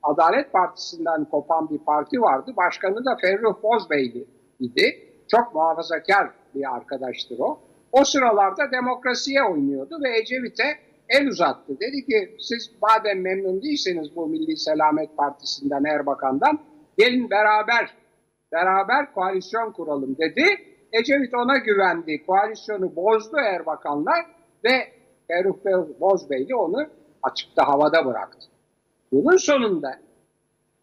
Adalet 0.03 0.53
Partisi'nden 0.53 1.25
kopan 1.25 1.69
bir 1.69 1.77
parti 1.77 2.21
vardı. 2.21 2.53
Başkanı 2.57 3.05
da 3.05 3.17
Ferruh 3.21 3.63
Bozbeyli 3.63 4.25
idi. 4.59 4.99
Çok 5.27 5.55
muhafazakar 5.55 6.29
bir 6.55 6.75
arkadaştır 6.75 7.39
o. 7.39 7.59
O 7.91 8.03
sıralarda 8.03 8.71
demokrasiye 8.71 9.43
oynuyordu 9.43 9.99
ve 10.03 10.19
Ecevit'e 10.19 10.63
el 11.09 11.27
uzattı. 11.27 11.79
Dedi 11.79 12.05
ki 12.05 12.35
siz 12.39 12.71
madem 12.81 13.21
memnun 13.21 13.61
değilseniz 13.61 14.15
bu 14.15 14.27
Milli 14.27 14.57
Selamet 14.57 15.17
Partisi'nden 15.17 15.83
Erbakan'dan 15.83 16.59
gelin 16.97 17.29
beraber 17.29 17.93
beraber 18.53 19.13
koalisyon 19.13 19.71
kuralım 19.71 20.17
dedi. 20.17 20.45
Ecevit 20.91 21.33
ona 21.33 21.57
güvendi. 21.57 22.25
Koalisyonu 22.25 22.95
bozdu 22.95 23.37
Erbakan'la 23.37 24.13
ve 24.63 24.87
Ferruh 25.27 25.99
Bozbeyli 25.99 26.55
onu 26.55 26.87
açıkta 27.23 27.67
havada 27.67 28.05
bıraktı. 28.05 28.47
Bunun 29.11 29.37
sonunda 29.37 29.99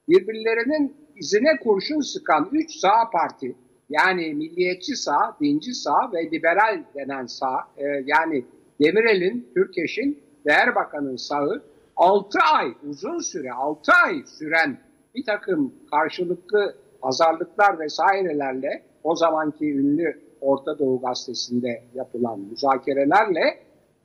birbirlerinin 0.09 0.97
izine 1.17 1.57
kurşun 1.57 2.00
sıkan 2.00 2.49
üç 2.53 2.77
sağ 2.77 3.11
parti 3.12 3.57
yani 3.91 4.35
milliyetçi 4.35 4.97
sağ, 4.97 5.37
dinci 5.41 5.75
sağ 5.75 6.12
ve 6.12 6.31
liberal 6.31 6.85
denen 6.95 7.27
sağ 7.27 7.69
e, 7.77 7.85
yani 8.07 8.45
Demirel'in, 8.81 9.50
Türkeş'in 9.55 10.23
ve 10.47 10.53
Erbakan'ın 10.53 11.17
sağı 11.17 11.62
6 11.97 12.39
ay 12.55 12.75
uzun 12.89 13.19
süre 13.19 13.53
6 13.53 13.93
ay 13.93 14.23
süren 14.27 14.79
bir 15.15 15.25
takım 15.25 15.75
karşılıklı 15.91 16.77
pazarlıklar 17.02 17.78
vesairelerle 17.78 18.83
o 19.04 19.16
zamanki 19.16 19.73
ünlü 19.73 20.21
Orta 20.40 20.78
Doğu 20.78 21.00
Gazetesi'nde 21.00 21.83
yapılan 21.95 22.40
müzakerelerle 22.40 23.59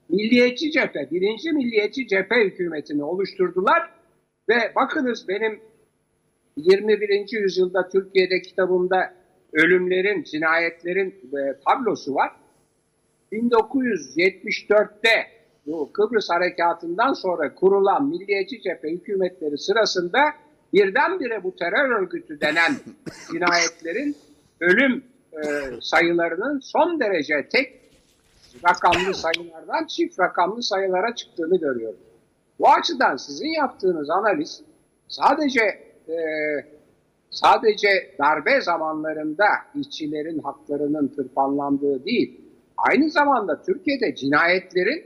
milliyetçi 0.09 0.71
cephe, 0.71 1.07
birinci 1.11 1.51
milliyetçi 1.51 2.07
cephe 2.07 2.35
hükümetini 2.35 3.03
oluşturdular 3.03 3.89
ve 4.49 4.71
bakınız 4.75 5.27
benim 5.27 5.59
21. 6.57 7.41
yüzyılda 7.41 7.89
Türkiye'de 7.89 8.41
kitabımda 8.41 9.13
ölümlerin, 9.53 10.23
cinayetlerin 10.23 11.09
e, 11.09 11.59
tablosu 11.67 12.15
var. 12.15 12.31
1974'te 13.31 15.27
bu 15.65 15.91
Kıbrıs 15.93 16.29
Harekatı'ndan 16.29 17.13
sonra 17.13 17.55
kurulan 17.55 18.07
milliyetçi 18.07 18.61
cephe 18.61 18.89
hükümetleri 18.89 19.57
sırasında 19.57 20.19
birdenbire 20.75 21.43
bu 21.43 21.55
terör 21.55 21.89
örgütü 21.89 22.41
denen 22.41 22.75
cinayetlerin 23.31 24.15
ölüm 24.59 25.03
e, 25.33 25.41
sayılarının 25.81 26.59
son 26.59 26.99
derece 26.99 27.49
tek 27.49 27.81
rakamlı 28.69 29.13
sayılardan 29.13 29.87
çift 29.87 30.19
rakamlı 30.19 30.63
sayılara 30.63 31.15
çıktığını 31.15 31.59
görüyoruz. 31.59 31.99
Bu 32.59 32.69
açıdan 32.69 33.15
sizin 33.15 33.47
yaptığınız 33.47 34.09
analiz 34.09 34.61
sadece 35.07 35.61
e, 36.07 36.17
sadece 37.29 38.15
darbe 38.19 38.61
zamanlarında 38.61 39.45
işçilerin 39.75 40.39
haklarının 40.39 41.07
tırpanlandığı 41.07 42.05
değil, 42.05 42.41
aynı 42.77 43.09
zamanda 43.09 43.61
Türkiye'de 43.61 44.15
cinayetlerin 44.15 45.05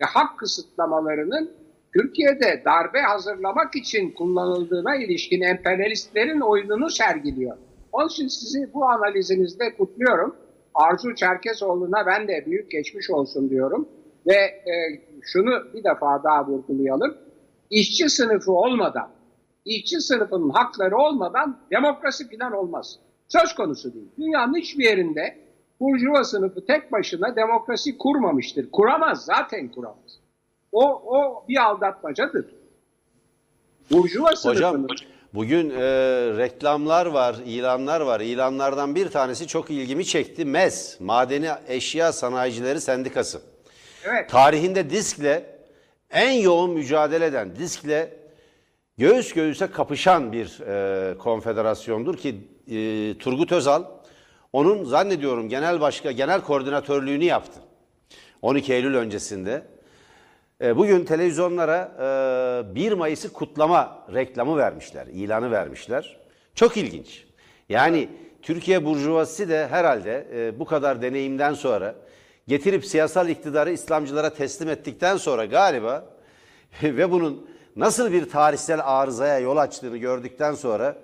ve 0.00 0.04
hak 0.04 0.38
kısıtlamalarının 0.38 1.50
Türkiye'de 1.98 2.62
darbe 2.64 3.00
hazırlamak 3.00 3.76
için 3.76 4.10
kullanıldığına 4.10 4.96
ilişkin 4.96 5.40
emperyalistlerin 5.40 6.40
oyununu 6.40 6.90
sergiliyor. 6.90 7.56
Onun 7.92 8.08
için 8.08 8.28
sizi 8.28 8.74
bu 8.74 8.84
analizinizde 8.84 9.76
kutluyorum. 9.76 10.36
Arzu 10.74 11.14
Çerkezoğlu'na 11.14 12.06
ben 12.06 12.28
de 12.28 12.44
büyük 12.46 12.70
geçmiş 12.70 13.10
olsun 13.10 13.50
diyorum. 13.50 13.88
Ve 14.26 14.34
e, 14.34 14.72
şunu 15.22 15.50
bir 15.74 15.84
defa 15.84 16.22
daha 16.24 16.46
vurgulayalım. 16.46 17.16
İşçi 17.70 18.08
sınıfı 18.08 18.52
olmadan, 18.52 19.10
işçi 19.64 20.00
sınıfının 20.00 20.50
hakları 20.50 20.96
olmadan 20.96 21.58
demokrasi 21.70 22.38
falan 22.38 22.52
olmaz. 22.52 22.98
Söz 23.28 23.54
konusu 23.54 23.94
değil. 23.94 24.08
Dünyanın 24.18 24.56
hiçbir 24.56 24.84
yerinde 24.84 25.38
burjuva 25.80 26.24
sınıfı 26.24 26.66
tek 26.66 26.92
başına 26.92 27.36
demokrasi 27.36 27.98
kurmamıştır. 27.98 28.70
Kuramaz, 28.70 29.24
zaten 29.24 29.68
kuramaz. 29.68 30.27
O, 30.72 30.84
o 30.84 31.44
bir 31.48 31.64
aldatmacadır. 31.64 32.46
Burjuva 33.90 34.28
Hocam 34.28 34.74
sınıfının... 34.74 34.88
bugün 35.34 35.70
e, 35.70 35.80
reklamlar 36.36 37.06
var, 37.06 37.36
ilanlar 37.46 38.00
var. 38.00 38.20
İlanlardan 38.20 38.94
bir 38.94 39.08
tanesi 39.08 39.46
çok 39.46 39.70
ilgimi 39.70 40.04
çekti. 40.04 40.44
MES, 40.44 41.00
Madeni 41.00 41.48
Eşya 41.68 42.12
Sanayicileri 42.12 42.80
Sendikası. 42.80 43.40
Evet. 44.04 44.30
Tarihinde 44.30 44.90
diskle 44.90 45.58
en 46.10 46.32
yoğun 46.32 46.70
mücadele 46.70 47.26
eden, 47.26 47.56
diskle 47.56 48.16
göğüs 48.98 49.32
göğüse 49.32 49.66
kapışan 49.66 50.32
bir 50.32 50.60
e, 50.60 51.18
konfederasyondur 51.18 52.16
ki 52.16 52.48
e, 52.70 53.18
Turgut 53.18 53.52
Özal 53.52 53.84
onun 54.52 54.84
zannediyorum 54.84 55.48
genel 55.48 55.80
başka 55.80 56.12
genel 56.12 56.40
koordinatörlüğünü 56.40 57.24
yaptı. 57.24 57.60
12 58.42 58.72
Eylül 58.72 58.94
öncesinde. 58.94 59.62
E, 60.62 60.76
bugün 60.76 61.04
televizyonlara 61.04 61.92
e, 62.70 62.74
1 62.74 62.92
Mayıs'ı 62.92 63.32
kutlama 63.32 64.06
reklamı 64.14 64.56
vermişler, 64.56 65.06
ilanı 65.06 65.50
vermişler. 65.50 66.16
Çok 66.54 66.76
ilginç. 66.76 67.26
Yani 67.68 68.08
Türkiye 68.42 68.84
Burjuvası 68.84 69.48
de 69.48 69.68
herhalde 69.68 70.26
e, 70.34 70.58
bu 70.58 70.64
kadar 70.64 71.02
deneyimden 71.02 71.54
sonra 71.54 71.94
getirip 72.46 72.84
siyasal 72.84 73.28
iktidarı 73.28 73.70
İslamcılara 73.70 74.34
teslim 74.34 74.68
ettikten 74.68 75.16
sonra 75.16 75.44
galiba 75.44 76.04
ve 76.82 77.10
bunun 77.10 77.50
nasıl 77.76 78.12
bir 78.12 78.30
tarihsel 78.30 78.80
arızaya 78.84 79.38
yol 79.38 79.56
açtığını 79.56 79.96
gördükten 79.96 80.54
sonra 80.54 80.96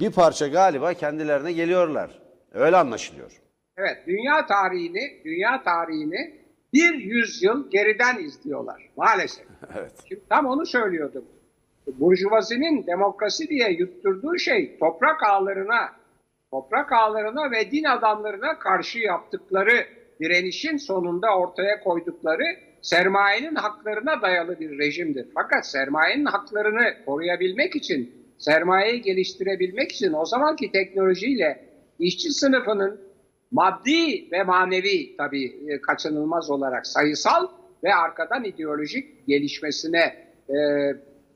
bir 0.00 0.12
parça 0.12 0.48
galiba 0.48 0.94
kendilerine 0.94 1.52
geliyorlar. 1.52 2.10
Öyle 2.54 2.76
anlaşılıyor. 2.76 3.32
Evet, 3.76 3.96
dünya 4.06 4.46
tarihini, 4.46 5.24
dünya 5.24 5.62
tarihini 5.62 6.45
bir 6.76 6.94
yüzyıl 6.94 7.70
geriden 7.70 8.18
izliyorlar 8.18 8.90
maalesef. 8.96 9.46
Evet. 9.78 9.92
Şimdi 10.08 10.22
tam 10.28 10.46
onu 10.46 10.66
söylüyordum. 10.66 11.24
Burjuvazinin 11.86 12.86
demokrasi 12.86 13.48
diye 13.48 13.70
yutturduğu 13.70 14.38
şey 14.38 14.78
toprak 14.78 15.22
ağlarına, 15.22 15.92
toprak 16.50 16.92
ağlarına 16.92 17.50
ve 17.50 17.70
din 17.70 17.84
adamlarına 17.84 18.58
karşı 18.58 18.98
yaptıkları 18.98 19.86
direnişin 20.20 20.76
sonunda 20.76 21.38
ortaya 21.38 21.80
koydukları 21.80 22.44
sermayenin 22.82 23.54
haklarına 23.54 24.22
dayalı 24.22 24.60
bir 24.60 24.78
rejimdir. 24.78 25.26
Fakat 25.34 25.66
sermayenin 25.66 26.24
haklarını 26.24 27.04
koruyabilmek 27.06 27.76
için, 27.76 28.14
sermayeyi 28.38 29.02
geliştirebilmek 29.02 29.92
için 29.92 30.12
o 30.12 30.24
zamanki 30.24 30.72
teknolojiyle 30.72 31.64
işçi 31.98 32.30
sınıfının 32.30 33.00
maddi 33.50 34.30
ve 34.32 34.42
manevi 34.42 35.16
tabii 35.16 35.44
e, 35.68 35.80
kaçınılmaz 35.80 36.50
olarak 36.50 36.86
sayısal 36.86 37.48
ve 37.84 37.94
arkadan 37.94 38.44
ideolojik 38.44 39.26
gelişmesine 39.26 40.32
e, 40.48 40.56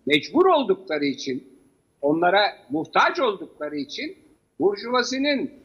mecbur 0.07 0.47
oldukları 0.47 1.05
için, 1.05 1.61
onlara 2.03 2.43
muhtaç 2.71 3.21
oldukları 3.21 3.77
için 3.77 4.17
Burjuvazinin 4.61 5.61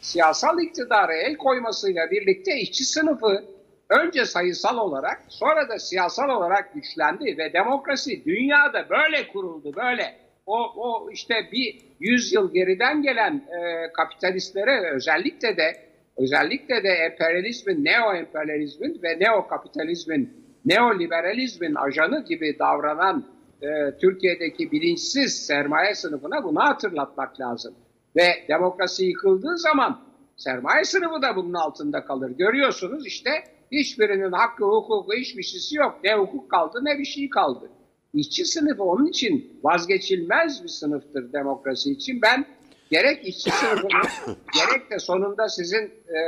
siyasal 0.00 0.62
iktidara 0.62 1.14
el 1.16 1.36
koymasıyla 1.36 2.10
birlikte 2.10 2.56
işçi 2.56 2.84
sınıfı 2.84 3.44
önce 3.88 4.24
sayısal 4.24 4.78
olarak 4.78 5.22
sonra 5.28 5.68
da 5.68 5.78
siyasal 5.78 6.28
olarak 6.28 6.74
güçlendi 6.74 7.38
ve 7.38 7.52
demokrasi 7.52 8.24
dünyada 8.24 8.88
böyle 8.90 9.28
kuruldu 9.28 9.72
böyle. 9.76 10.23
O, 10.46 10.56
o 10.76 11.10
işte 11.10 11.34
bir 11.52 11.82
yüzyıl 12.00 12.52
geriden 12.52 13.02
gelen 13.02 13.34
e, 13.34 13.92
kapitalistlere 13.92 14.90
özellikle 14.94 15.56
de 15.56 15.72
özellikle 16.16 16.82
de 16.84 16.88
emperyalizmin, 16.88 17.84
neo-emperyalizmin 17.84 19.02
ve 19.02 19.18
neo-kapitalizmin, 19.18 20.44
neoliberalizmin 20.64 21.74
ajanı 21.74 22.24
gibi 22.24 22.58
davranan 22.58 23.24
e, 23.62 23.98
Türkiye'deki 24.00 24.72
bilinçsiz 24.72 25.46
sermaye 25.46 25.94
sınıfına 25.94 26.44
bunu 26.44 26.60
hatırlatmak 26.60 27.40
lazım. 27.40 27.74
Ve 28.16 28.28
demokrasi 28.48 29.04
yıkıldığı 29.04 29.58
zaman 29.58 30.00
sermaye 30.36 30.84
sınıfı 30.84 31.22
da 31.22 31.36
bunun 31.36 31.54
altında 31.54 32.04
kalır. 32.04 32.30
Görüyorsunuz 32.30 33.06
işte 33.06 33.30
hiçbirinin 33.72 34.32
hakkı, 34.32 34.64
hukuku, 34.64 35.12
hiçbir 35.14 35.42
şeysi 35.42 35.76
yok. 35.76 36.00
Ne 36.04 36.14
hukuk 36.14 36.50
kaldı 36.50 36.78
ne 36.82 36.98
bir 36.98 37.04
şey 37.04 37.30
kaldı. 37.30 37.70
İşçi 38.14 38.44
sınıfı 38.44 38.82
onun 38.82 39.06
için 39.06 39.60
vazgeçilmez 39.62 40.62
bir 40.62 40.68
sınıftır 40.68 41.32
demokrasi 41.32 41.92
için. 41.92 42.22
Ben 42.22 42.46
gerek 42.90 43.28
işçi 43.28 43.50
sınıfının 43.50 43.90
gerek 44.54 44.90
de 44.90 44.98
sonunda 44.98 45.48
sizin 45.48 45.90
e, 46.08 46.20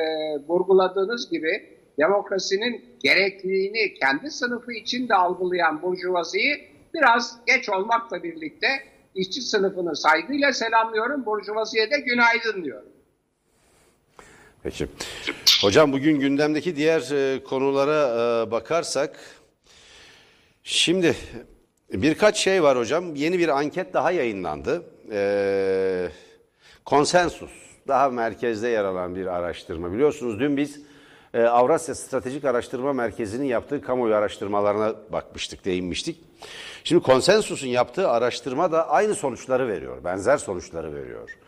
vurguladığınız 0.49 1.31
gibi 1.31 1.77
demokrasinin 1.99 2.85
gerekliliğini 3.03 3.95
kendi 3.95 4.31
sınıfı 4.31 4.73
içinde 4.73 5.15
algılayan 5.15 5.83
burjuvaziyi 5.83 6.69
biraz 6.95 7.39
geç 7.47 7.69
olmakla 7.69 8.23
birlikte 8.23 8.69
işçi 9.15 9.43
sınıfını 9.43 9.97
saygıyla 9.97 10.53
selamlıyorum. 10.53 11.27
Burjuvaziye 11.27 11.91
de 11.91 12.01
günaydın 12.01 12.65
diyorum. 12.65 12.89
Peki. 14.63 14.87
Hocam 15.63 15.93
bugün 15.93 16.21
gündemdeki 16.21 16.77
diğer 16.77 17.01
e, 17.13 17.45
konulara 17.45 18.09
e, 18.47 18.51
bakarsak 18.51 19.19
şimdi 20.63 21.17
birkaç 21.93 22.37
şey 22.37 22.63
var 22.63 22.79
hocam. 22.79 23.15
Yeni 23.15 23.39
bir 23.39 23.49
anket 23.49 23.95
daha 23.95 24.11
yayınlandı. 24.11 24.83
E, 25.13 26.09
konsensus 26.85 27.51
daha 27.89 28.09
merkezde 28.09 28.69
yer 28.69 28.85
alan 28.85 29.15
bir 29.15 29.27
araştırma. 29.27 29.93
Biliyorsunuz 29.93 30.41
dün 30.41 30.57
biz 30.57 30.81
e, 31.35 31.43
Avrasya 31.43 31.95
Stratejik 31.95 32.45
Araştırma 32.45 32.93
Merkezi'nin 32.93 33.47
yaptığı 33.47 33.83
kamuoyu 33.83 34.15
araştırmalarına 34.15 34.95
bakmıştık, 35.13 35.65
değinmiştik. 35.65 36.21
Şimdi 36.85 37.03
konsensusun 37.03 37.69
yaptığı 37.69 38.09
araştırma 38.09 38.73
da 38.73 38.89
aynı 38.89 39.15
sonuçları 39.15 39.69
veriyor, 39.69 40.05
benzer 40.05 40.37
sonuçları 40.37 40.95
veriyor. 40.95 41.39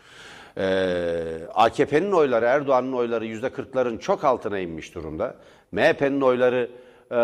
Ee, 0.59 1.47
AKP'nin 1.55 2.13
oyları, 2.13 2.45
Erdoğan'ın 2.45 2.93
oyları 2.93 3.27
yüzde 3.27 3.51
kırkların 3.51 3.99
çok 3.99 4.25
altına 4.25 4.59
inmiş 4.59 4.95
durumda. 4.95 5.37
MHP'nin 5.73 6.21
oyları 6.21 6.71
e, 7.11 7.15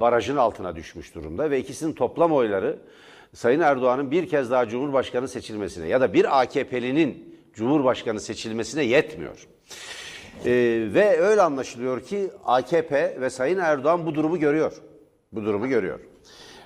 barajın 0.00 0.36
altına 0.36 0.76
düşmüş 0.76 1.14
durumda 1.14 1.50
ve 1.50 1.58
ikisinin 1.58 1.92
toplam 1.92 2.32
oyları 2.32 2.78
Sayın 3.34 3.60
Erdoğan'ın 3.60 4.10
bir 4.10 4.28
kez 4.28 4.50
daha 4.50 4.68
Cumhurbaşkanı 4.68 5.28
seçilmesine 5.28 5.86
ya 5.86 6.00
da 6.00 6.12
bir 6.12 6.40
AKP'linin 6.40 7.38
Cumhurbaşkanı 7.54 8.20
seçilmesine 8.20 8.82
yetmiyor. 8.82 9.46
Ee, 10.44 10.50
ve 10.94 11.20
öyle 11.20 11.42
anlaşılıyor 11.42 12.00
ki 12.00 12.30
AKP 12.44 13.20
ve 13.20 13.30
Sayın 13.30 13.58
Erdoğan 13.58 14.06
bu 14.06 14.14
durumu 14.14 14.38
görüyor. 14.38 14.72
Bu 15.32 15.44
durumu 15.44 15.68
görüyor. 15.68 16.00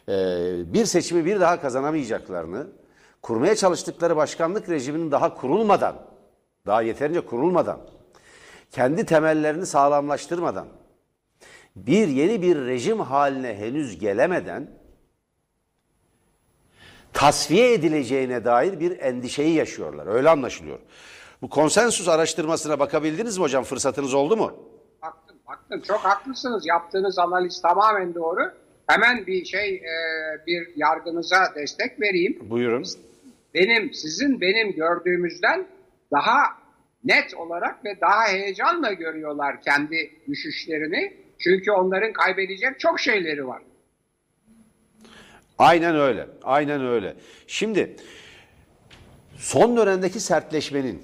Ee, 0.09 0.73
bir 0.73 0.85
seçimi 0.85 1.25
bir 1.25 1.41
daha 1.41 1.61
kazanamayacaklarını, 1.61 2.67
kurmaya 3.23 3.57
çalıştıkları 3.57 4.17
başkanlık 4.17 4.69
rejiminin 4.69 5.11
daha 5.11 5.35
kurulmadan, 5.35 5.97
daha 6.67 6.83
yeterince 6.83 7.21
kurulmadan, 7.21 7.81
kendi 8.71 9.07
temellerini 9.07 9.67
sağlamlaştırmadan, 9.67 10.67
bir 11.87 12.09
yeni 12.09 12.43
bir 12.43 12.57
rejim 12.57 13.01
haline 13.01 13.55
henüz 13.55 13.99
gelemeden 13.99 14.71
tasfiye 17.12 17.73
edileceğine 17.73 18.45
dair 18.45 18.81
bir 18.81 18.99
endişeyi 18.99 19.55
yaşıyorlar. 19.55 20.07
Öyle 20.07 20.29
anlaşılıyor. 20.29 20.79
Bu 21.43 21.49
konsensus 21.49 22.09
araştırmasına 22.09 22.79
bakabildiniz 22.79 23.38
mi 23.38 23.43
hocam? 23.43 23.64
Fırsatınız 23.64 24.14
oldu 24.14 24.37
mu? 24.37 24.53
Baktım, 25.03 25.37
baktım. 25.49 25.83
Çok 25.88 25.99
haklısınız. 25.99 26.67
Yaptığınız 26.67 27.19
analiz 27.19 27.62
tamamen 27.62 28.14
doğru. 28.14 28.41
Hemen 28.87 29.27
bir 29.27 29.45
şey 29.45 29.75
e, 29.75 29.93
bir 30.47 30.69
yargınıza 30.77 31.53
destek 31.55 32.01
vereyim. 32.01 32.51
Buyurun. 32.51 32.85
Benim 33.55 33.95
sizin 33.95 34.41
benim 34.41 34.73
gördüğümüzden 34.73 35.67
daha 36.12 36.43
net 37.05 37.35
olarak 37.35 37.85
ve 37.85 38.01
daha 38.01 38.29
heyecanla 38.29 38.93
görüyorlar 38.93 39.62
kendi 39.62 40.11
düşüşlerini. 40.29 41.28
Çünkü 41.38 41.70
onların 41.70 42.12
kaybedecek 42.12 42.81
çok 42.81 43.01
şeyleri 43.01 43.46
var. 43.46 43.62
Aynen 45.59 45.96
öyle. 45.96 46.27
Aynen 46.42 46.87
öyle. 46.87 47.14
Şimdi 47.46 47.96
son 49.37 49.77
dönemdeki 49.77 50.20
sertleşmenin, 50.20 51.03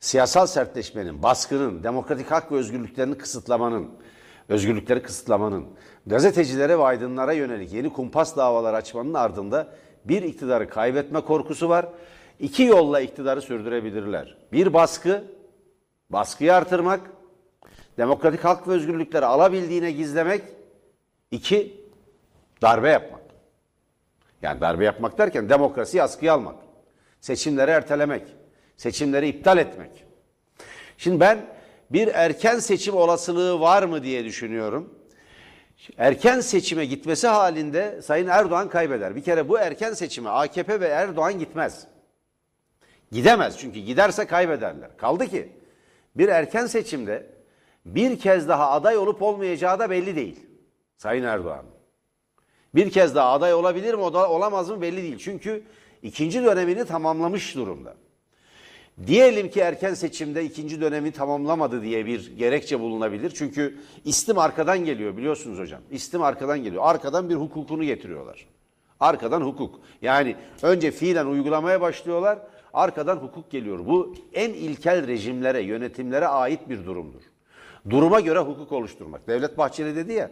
siyasal 0.00 0.46
sertleşmenin, 0.46 1.22
baskının, 1.22 1.82
demokratik 1.82 2.30
hak 2.30 2.52
ve 2.52 2.56
özgürlüklerini 2.56 3.18
kısıtlamanın, 3.18 3.90
özgürlükleri 4.48 5.02
kısıtlamanın, 5.02 5.66
gazetecilere 6.06 6.78
ve 6.78 6.82
aydınlara 6.82 7.32
yönelik 7.32 7.72
yeni 7.72 7.92
kumpas 7.92 8.36
davalar 8.36 8.74
açmanın 8.74 9.14
ardında 9.14 9.68
bir 10.04 10.22
iktidarı 10.22 10.68
kaybetme 10.68 11.20
korkusu 11.20 11.68
var. 11.68 11.86
İki 12.40 12.62
yolla 12.62 13.00
iktidarı 13.00 13.42
sürdürebilirler. 13.42 14.36
Bir 14.52 14.74
baskı, 14.74 15.24
baskıyı 16.10 16.54
artırmak, 16.54 17.00
demokratik 17.98 18.44
hak 18.44 18.68
ve 18.68 18.72
özgürlükleri 18.72 19.26
alabildiğine 19.26 19.92
gizlemek. 19.92 20.42
İki, 21.30 21.84
darbe 22.62 22.88
yapmak. 22.88 23.22
Yani 24.42 24.60
darbe 24.60 24.84
yapmak 24.84 25.18
derken 25.18 25.48
demokrasiyi 25.48 26.02
askıya 26.02 26.34
almak. 26.34 26.56
Seçimleri 27.20 27.70
ertelemek. 27.70 28.22
Seçimleri 28.76 29.28
iptal 29.28 29.58
etmek. 29.58 30.04
Şimdi 30.98 31.20
ben 31.20 31.46
bir 31.90 32.08
erken 32.14 32.58
seçim 32.58 32.96
olasılığı 32.96 33.60
var 33.60 33.82
mı 33.82 34.02
diye 34.02 34.24
düşünüyorum. 34.24 34.94
Erken 35.98 36.40
seçime 36.40 36.84
gitmesi 36.84 37.26
halinde 37.26 38.02
Sayın 38.02 38.26
Erdoğan 38.26 38.68
kaybeder. 38.68 39.16
Bir 39.16 39.24
kere 39.24 39.48
bu 39.48 39.58
erken 39.58 39.92
seçime 39.92 40.30
AKP 40.30 40.80
ve 40.80 40.86
Erdoğan 40.86 41.38
gitmez. 41.38 41.86
Gidemez 43.12 43.58
çünkü 43.58 43.80
giderse 43.80 44.26
kaybederler. 44.26 44.96
Kaldı 44.96 45.26
ki 45.26 45.52
bir 46.16 46.28
erken 46.28 46.66
seçimde 46.66 47.33
bir 47.86 48.18
kez 48.18 48.48
daha 48.48 48.70
aday 48.70 48.96
olup 48.96 49.22
olmayacağı 49.22 49.78
da 49.78 49.90
belli 49.90 50.16
değil. 50.16 50.46
Sayın 50.96 51.24
Erdoğan. 51.24 51.64
Bir 52.74 52.90
kez 52.90 53.14
daha 53.14 53.32
aday 53.32 53.54
olabilir 53.54 53.94
mi 53.94 54.00
olamaz 54.00 54.70
mı 54.70 54.80
belli 54.80 55.02
değil. 55.02 55.18
Çünkü 55.18 55.62
ikinci 56.02 56.44
dönemini 56.44 56.84
tamamlamış 56.84 57.54
durumda. 57.56 57.94
Diyelim 59.06 59.50
ki 59.50 59.60
erken 59.60 59.94
seçimde 59.94 60.44
ikinci 60.44 60.80
dönemi 60.80 61.12
tamamlamadı 61.12 61.82
diye 61.82 62.06
bir 62.06 62.36
gerekçe 62.36 62.80
bulunabilir. 62.80 63.32
Çünkü 63.34 63.78
istim 64.04 64.38
arkadan 64.38 64.84
geliyor 64.84 65.16
biliyorsunuz 65.16 65.58
hocam. 65.58 65.80
İstim 65.90 66.22
arkadan 66.22 66.62
geliyor. 66.62 66.82
Arkadan 66.86 67.30
bir 67.30 67.34
hukukunu 67.34 67.84
getiriyorlar. 67.84 68.46
Arkadan 69.00 69.40
hukuk. 69.40 69.80
Yani 70.02 70.36
önce 70.62 70.90
fiilen 70.90 71.26
uygulamaya 71.26 71.80
başlıyorlar. 71.80 72.38
Arkadan 72.72 73.16
hukuk 73.16 73.50
geliyor. 73.50 73.86
Bu 73.86 74.14
en 74.32 74.50
ilkel 74.50 75.06
rejimlere, 75.06 75.62
yönetimlere 75.62 76.26
ait 76.26 76.68
bir 76.68 76.84
durumdur. 76.84 77.22
Duruma 77.90 78.20
göre 78.20 78.38
hukuk 78.38 78.72
oluşturmak. 78.72 79.28
Devlet 79.28 79.58
Bahçeli 79.58 79.96
dedi 79.96 80.12
ya. 80.12 80.30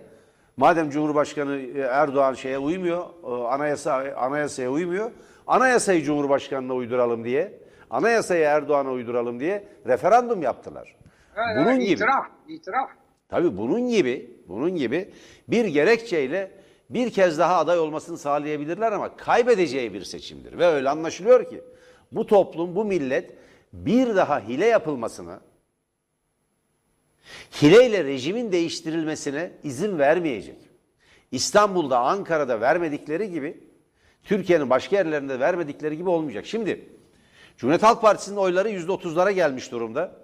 Madem 0.57 0.91
Cumhurbaşkanı 0.91 1.61
Erdoğan 1.79 2.35
şeye 2.35 2.59
uymuyor, 2.59 3.05
e, 3.25 3.49
anayasa 3.49 4.15
anayasaya 4.17 4.71
uymuyor. 4.71 5.11
Anayasayı 5.47 6.03
Cumhurbaşkanına 6.03 6.75
uyduralım 6.75 7.25
diye, 7.25 7.59
anayasayı 7.91 8.45
Erdoğan'a 8.45 8.91
uyduralım 8.91 9.41
diye 9.41 9.69
referandum 9.87 10.43
yaptılar. 10.43 10.97
Evet, 11.37 11.57
bunun 11.57 11.67
evet, 11.67 11.83
gibi. 11.83 11.93
itiraf, 11.93 12.27
itiraf. 12.49 12.91
Tabii 13.29 13.59
bunun 13.59 13.89
gibi, 13.89 14.31
bunun 14.49 14.77
gibi 14.77 15.11
bir 15.49 15.65
gerekçeyle 15.65 16.51
bir 16.91 17.11
kez 17.11 17.39
daha 17.39 17.57
aday 17.57 17.79
olmasını 17.79 18.19
sağlayabilirler 18.19 18.93
ama 18.93 19.17
kaybedeceği 19.17 19.95
bir 19.95 20.05
seçimdir. 20.05 20.59
Ve 20.59 20.67
öyle 20.67 20.91
anlaşılıyor 20.91 21.51
ki 21.51 21.63
bu 22.13 22.27
toplum, 22.27 22.77
bu 22.77 22.85
millet 22.85 23.31
bir 23.73 24.17
daha 24.17 24.41
hile 24.41 24.67
yapılmasına, 24.67 25.41
hileyle 27.63 28.05
rejimin 28.05 28.53
değiştirilmesine 28.53 29.51
izin 29.63 29.99
vermeyecek. 29.99 30.57
İstanbul'da, 31.33 31.99
Ankara'da 31.99 32.61
vermedikleri 32.61 33.31
gibi 33.31 33.61
Türkiye'nin 34.25 34.71
başka 34.71 34.97
yerlerinde 34.97 35.41
vermedikleri 35.41 35.97
gibi 35.97 36.09
olmayacak. 36.09 36.47
Şimdi 36.47 36.89
Cumhuriyet 37.59 37.83
Halk 37.83 38.03
Partisi'nin 38.03 38.37
oyları 38.37 38.71
%30'lara 38.71 39.31
gelmiş 39.31 39.73
durumda. 39.73 40.23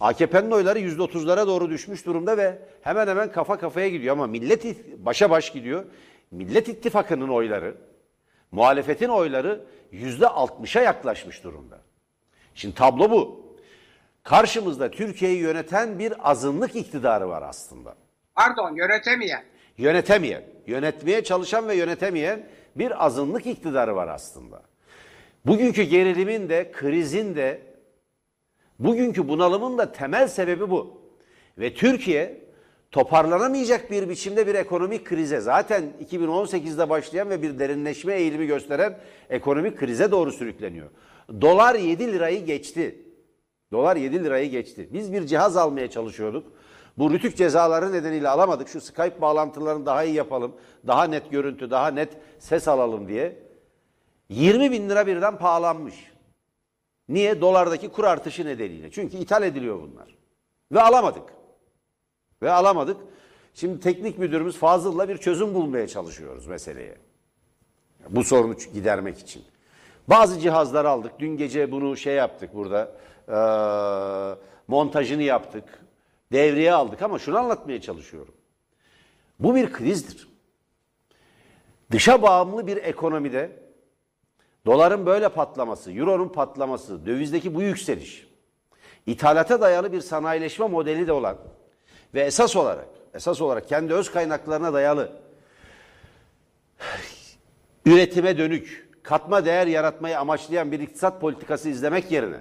AKP'nin 0.00 0.50
oyları 0.50 0.78
%30'lara 0.78 1.46
doğru 1.46 1.70
düşmüş 1.70 2.06
durumda 2.06 2.36
ve 2.36 2.58
hemen 2.82 3.08
hemen 3.08 3.32
kafa 3.32 3.58
kafaya 3.58 3.88
gidiyor 3.88 4.12
ama 4.12 4.26
Millet 4.26 4.64
başa 5.04 5.30
baş 5.30 5.52
gidiyor. 5.52 5.84
Millet 6.30 6.68
İttifakı'nın 6.68 7.28
oyları, 7.28 7.74
muhalefetin 8.52 9.08
oyları 9.08 9.64
%60'a 9.92 10.82
yaklaşmış 10.82 11.44
durumda. 11.44 11.78
Şimdi 12.54 12.74
tablo 12.74 13.10
bu. 13.10 13.49
Karşımızda 14.22 14.90
Türkiye'yi 14.90 15.38
yöneten 15.38 15.98
bir 15.98 16.30
azınlık 16.30 16.76
iktidarı 16.76 17.28
var 17.28 17.42
aslında. 17.42 17.94
Pardon 18.34 18.74
yönetemeyen. 18.74 19.42
Yönetemeyen, 19.78 20.42
yönetmeye 20.66 21.24
çalışan 21.24 21.68
ve 21.68 21.74
yönetemeyen 21.74 22.46
bir 22.76 23.04
azınlık 23.04 23.46
iktidarı 23.46 23.96
var 23.96 24.08
aslında. 24.08 24.62
Bugünkü 25.46 25.82
gerilimin 25.82 26.48
de, 26.48 26.72
krizin 26.72 27.36
de, 27.36 27.62
bugünkü 28.78 29.28
bunalımın 29.28 29.78
da 29.78 29.92
temel 29.92 30.28
sebebi 30.28 30.70
bu. 30.70 31.00
Ve 31.58 31.74
Türkiye 31.74 32.40
toparlanamayacak 32.90 33.90
bir 33.90 34.08
biçimde 34.08 34.46
bir 34.46 34.54
ekonomik 34.54 35.06
krize, 35.06 35.40
zaten 35.40 35.84
2018'de 36.10 36.88
başlayan 36.90 37.30
ve 37.30 37.42
bir 37.42 37.58
derinleşme 37.58 38.14
eğilimi 38.14 38.46
gösteren 38.46 38.98
ekonomik 39.30 39.78
krize 39.78 40.10
doğru 40.10 40.32
sürükleniyor. 40.32 40.90
Dolar 41.40 41.74
7 41.74 42.12
lirayı 42.12 42.44
geçti. 42.44 42.98
Dolar 43.72 43.96
7 43.96 44.24
lirayı 44.24 44.50
geçti. 44.50 44.88
Biz 44.92 45.12
bir 45.12 45.26
cihaz 45.26 45.56
almaya 45.56 45.90
çalışıyorduk. 45.90 46.52
Bu 46.98 47.10
rütük 47.10 47.36
cezaları 47.36 47.92
nedeniyle 47.92 48.28
alamadık. 48.28 48.68
Şu 48.68 48.80
Skype 48.80 49.20
bağlantılarını 49.20 49.86
daha 49.86 50.04
iyi 50.04 50.14
yapalım. 50.14 50.56
Daha 50.86 51.04
net 51.04 51.30
görüntü, 51.30 51.70
daha 51.70 51.88
net 51.88 52.16
ses 52.38 52.68
alalım 52.68 53.08
diye. 53.08 53.42
20 54.28 54.70
bin 54.70 54.88
lira 54.88 55.06
birden 55.06 55.38
pahalanmış. 55.38 55.94
Niye? 57.08 57.40
Dolardaki 57.40 57.88
kur 57.88 58.04
artışı 58.04 58.46
nedeniyle. 58.46 58.90
Çünkü 58.90 59.16
ithal 59.16 59.42
ediliyor 59.42 59.82
bunlar. 59.82 60.16
Ve 60.72 60.80
alamadık. 60.80 61.22
Ve 62.42 62.50
alamadık. 62.50 62.96
Şimdi 63.54 63.80
teknik 63.80 64.18
müdürümüz 64.18 64.56
Fazıl'la 64.56 65.08
bir 65.08 65.16
çözüm 65.16 65.54
bulmaya 65.54 65.88
çalışıyoruz 65.88 66.46
meseleye. 66.46 66.98
Bu 68.08 68.24
sorunu 68.24 68.54
gidermek 68.74 69.18
için. 69.18 69.42
Bazı 70.08 70.40
cihazlar 70.40 70.84
aldık. 70.84 71.12
Dün 71.18 71.36
gece 71.36 71.72
bunu 71.72 71.96
şey 71.96 72.14
yaptık 72.14 72.54
burada. 72.54 72.92
Eee, 73.30 74.34
montajını 74.68 75.22
yaptık. 75.22 75.64
Devreye 76.32 76.72
aldık 76.72 77.02
ama 77.02 77.18
şunu 77.18 77.38
anlatmaya 77.38 77.80
çalışıyorum. 77.80 78.34
Bu 79.38 79.54
bir 79.54 79.72
krizdir. 79.72 80.28
Dışa 81.92 82.22
bağımlı 82.22 82.66
bir 82.66 82.76
ekonomide 82.76 83.50
doların 84.66 85.06
böyle 85.06 85.28
patlaması, 85.28 85.92
euronun 85.92 86.28
patlaması, 86.28 87.06
dövizdeki 87.06 87.54
bu 87.54 87.62
yükseliş, 87.62 88.26
ithalata 89.06 89.60
dayalı 89.60 89.92
bir 89.92 90.00
sanayileşme 90.00 90.66
modeli 90.66 91.06
de 91.06 91.12
olan 91.12 91.36
ve 92.14 92.20
esas 92.20 92.56
olarak 92.56 92.88
esas 93.14 93.40
olarak 93.40 93.68
kendi 93.68 93.94
öz 93.94 94.10
kaynaklarına 94.10 94.72
dayalı 94.72 95.12
üretime 97.86 98.38
dönük, 98.38 98.90
katma 99.02 99.44
değer 99.44 99.66
yaratmayı 99.66 100.18
amaçlayan 100.18 100.72
bir 100.72 100.80
iktisat 100.80 101.20
politikası 101.20 101.68
izlemek 101.68 102.12
yerine 102.12 102.40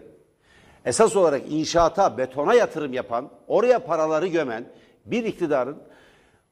esas 0.85 1.15
olarak 1.15 1.41
inşaata, 1.51 2.17
betona 2.17 2.53
yatırım 2.53 2.93
yapan, 2.93 3.29
oraya 3.47 3.79
paraları 3.79 4.27
gömen 4.27 4.65
bir 5.05 5.23
iktidarın 5.23 5.77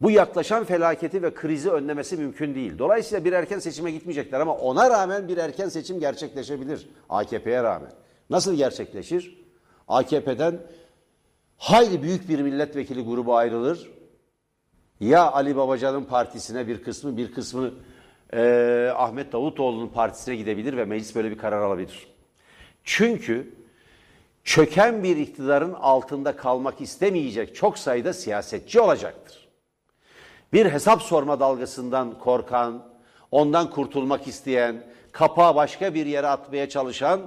bu 0.01 0.11
yaklaşan 0.11 0.63
felaketi 0.63 1.23
ve 1.23 1.33
krizi 1.33 1.71
önlemesi 1.71 2.17
mümkün 2.17 2.55
değil. 2.55 2.77
Dolayısıyla 2.79 3.25
bir 3.25 3.33
erken 3.33 3.59
seçime 3.59 3.91
gitmeyecekler 3.91 4.39
ama 4.39 4.55
ona 4.55 4.89
rağmen 4.89 5.27
bir 5.27 5.37
erken 5.37 5.69
seçim 5.69 5.99
gerçekleşebilir 5.99 6.89
AKP'ye 7.09 7.63
rağmen. 7.63 7.91
Nasıl 8.29 8.55
gerçekleşir? 8.55 9.45
AKP'den 9.87 10.59
hayli 11.57 12.03
büyük 12.03 12.29
bir 12.29 12.39
milletvekili 12.39 13.03
grubu 13.03 13.35
ayrılır. 13.35 13.91
Ya 14.99 15.31
Ali 15.31 15.55
Babacan'ın 15.55 16.03
partisine 16.03 16.67
bir 16.67 16.83
kısmı, 16.83 17.17
bir 17.17 17.33
kısmı 17.33 17.71
eee, 18.33 18.91
Ahmet 18.95 19.31
Davutoğlu'nun 19.33 19.87
partisine 19.87 20.35
gidebilir 20.35 20.77
ve 20.77 20.85
meclis 20.85 21.15
böyle 21.15 21.31
bir 21.31 21.37
karar 21.37 21.61
alabilir. 21.61 22.07
Çünkü 22.83 23.56
çöken 24.47 25.03
bir 25.03 25.17
iktidarın 25.17 25.73
altında 25.73 26.35
kalmak 26.35 26.81
istemeyecek 26.81 27.55
çok 27.55 27.77
sayıda 27.77 28.13
siyasetçi 28.13 28.81
olacaktır. 28.81 29.47
Bir 30.53 30.65
hesap 30.65 31.01
sorma 31.01 31.39
dalgasından 31.39 32.19
korkan, 32.19 32.83
ondan 33.31 33.69
kurtulmak 33.69 34.27
isteyen, 34.27 34.83
kapağı 35.11 35.55
başka 35.55 35.93
bir 35.93 36.05
yere 36.05 36.27
atmaya 36.27 36.69
çalışan 36.69 37.21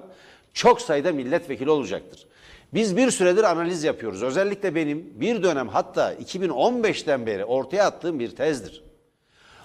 çok 0.55 0.81
sayıda 0.81 1.13
milletvekili 1.13 1.71
olacaktır. 1.71 2.27
Biz 2.75 2.97
bir 2.97 3.11
süredir 3.11 3.45
analiz 3.45 3.85
yapıyoruz. 3.85 4.23
Özellikle 4.23 4.75
benim 4.75 5.21
bir 5.21 5.43
dönem 5.43 5.69
hatta 5.69 6.15
2015'ten 6.15 7.27
beri 7.27 7.45
ortaya 7.45 7.87
attığım 7.87 8.19
bir 8.19 8.37
tezdir. 8.37 8.85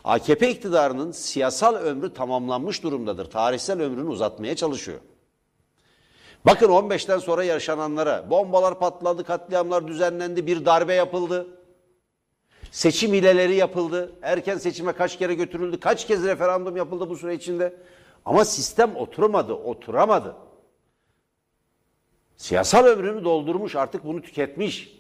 AKP 0.04 0.50
iktidarının 0.50 1.12
siyasal 1.12 1.76
ömrü 1.76 2.14
tamamlanmış 2.14 2.84
durumdadır. 2.84 3.32
Tarihsel 3.32 3.82
ömrünü 3.82 4.10
uzatmaya 4.10 4.56
çalışıyor. 4.56 5.00
Bakın 6.46 6.70
15'ten 6.70 7.18
sonra 7.18 7.44
yaşananlara 7.44 8.30
bombalar 8.30 8.80
patladı, 8.80 9.24
katliamlar 9.24 9.88
düzenlendi, 9.88 10.48
bir 10.48 10.66
darbe 10.66 10.94
yapıldı. 10.94 11.48
Seçim 12.72 13.14
hileleri 13.14 13.56
yapıldı. 13.56 14.12
Erken 14.22 14.58
seçime 14.58 14.94
kaç 14.94 15.18
kere 15.18 15.34
götürüldü, 15.34 15.80
kaç 15.80 16.08
kez 16.08 16.24
referandum 16.24 16.78
yapıldı 16.78 17.10
bu 17.10 17.18
süre 17.18 17.36
içinde. 17.36 17.74
Ama 18.26 18.46
sistem 18.46 18.96
oturmadı, 18.96 19.54
oturamadı. 19.54 20.36
Siyasal 22.38 22.86
ömrünü 22.86 23.24
doldurmuş, 23.24 23.76
artık 23.76 24.06
bunu 24.06 24.22
tüketmiş. 24.22 24.96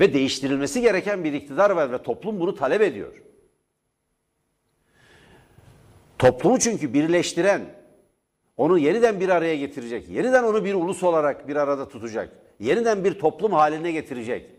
Ve 0.00 0.14
değiştirilmesi 0.14 0.80
gereken 0.80 1.24
bir 1.24 1.32
iktidar 1.32 1.70
var 1.70 1.92
ve 1.92 2.02
toplum 2.02 2.40
bunu 2.40 2.54
talep 2.54 2.82
ediyor. 2.82 3.22
Toplumu 6.18 6.58
çünkü 6.58 6.94
birleştiren, 6.94 7.76
onu 8.56 8.78
yeniden 8.78 9.20
bir 9.20 9.28
araya 9.28 9.56
getirecek, 9.56 10.08
yeniden 10.08 10.42
onu 10.42 10.64
bir 10.64 10.74
ulus 10.74 11.02
olarak 11.02 11.48
bir 11.48 11.56
arada 11.56 11.88
tutacak, 11.88 12.32
yeniden 12.60 13.04
bir 13.04 13.18
toplum 13.18 13.52
haline 13.52 13.92
getirecek. 13.92 14.50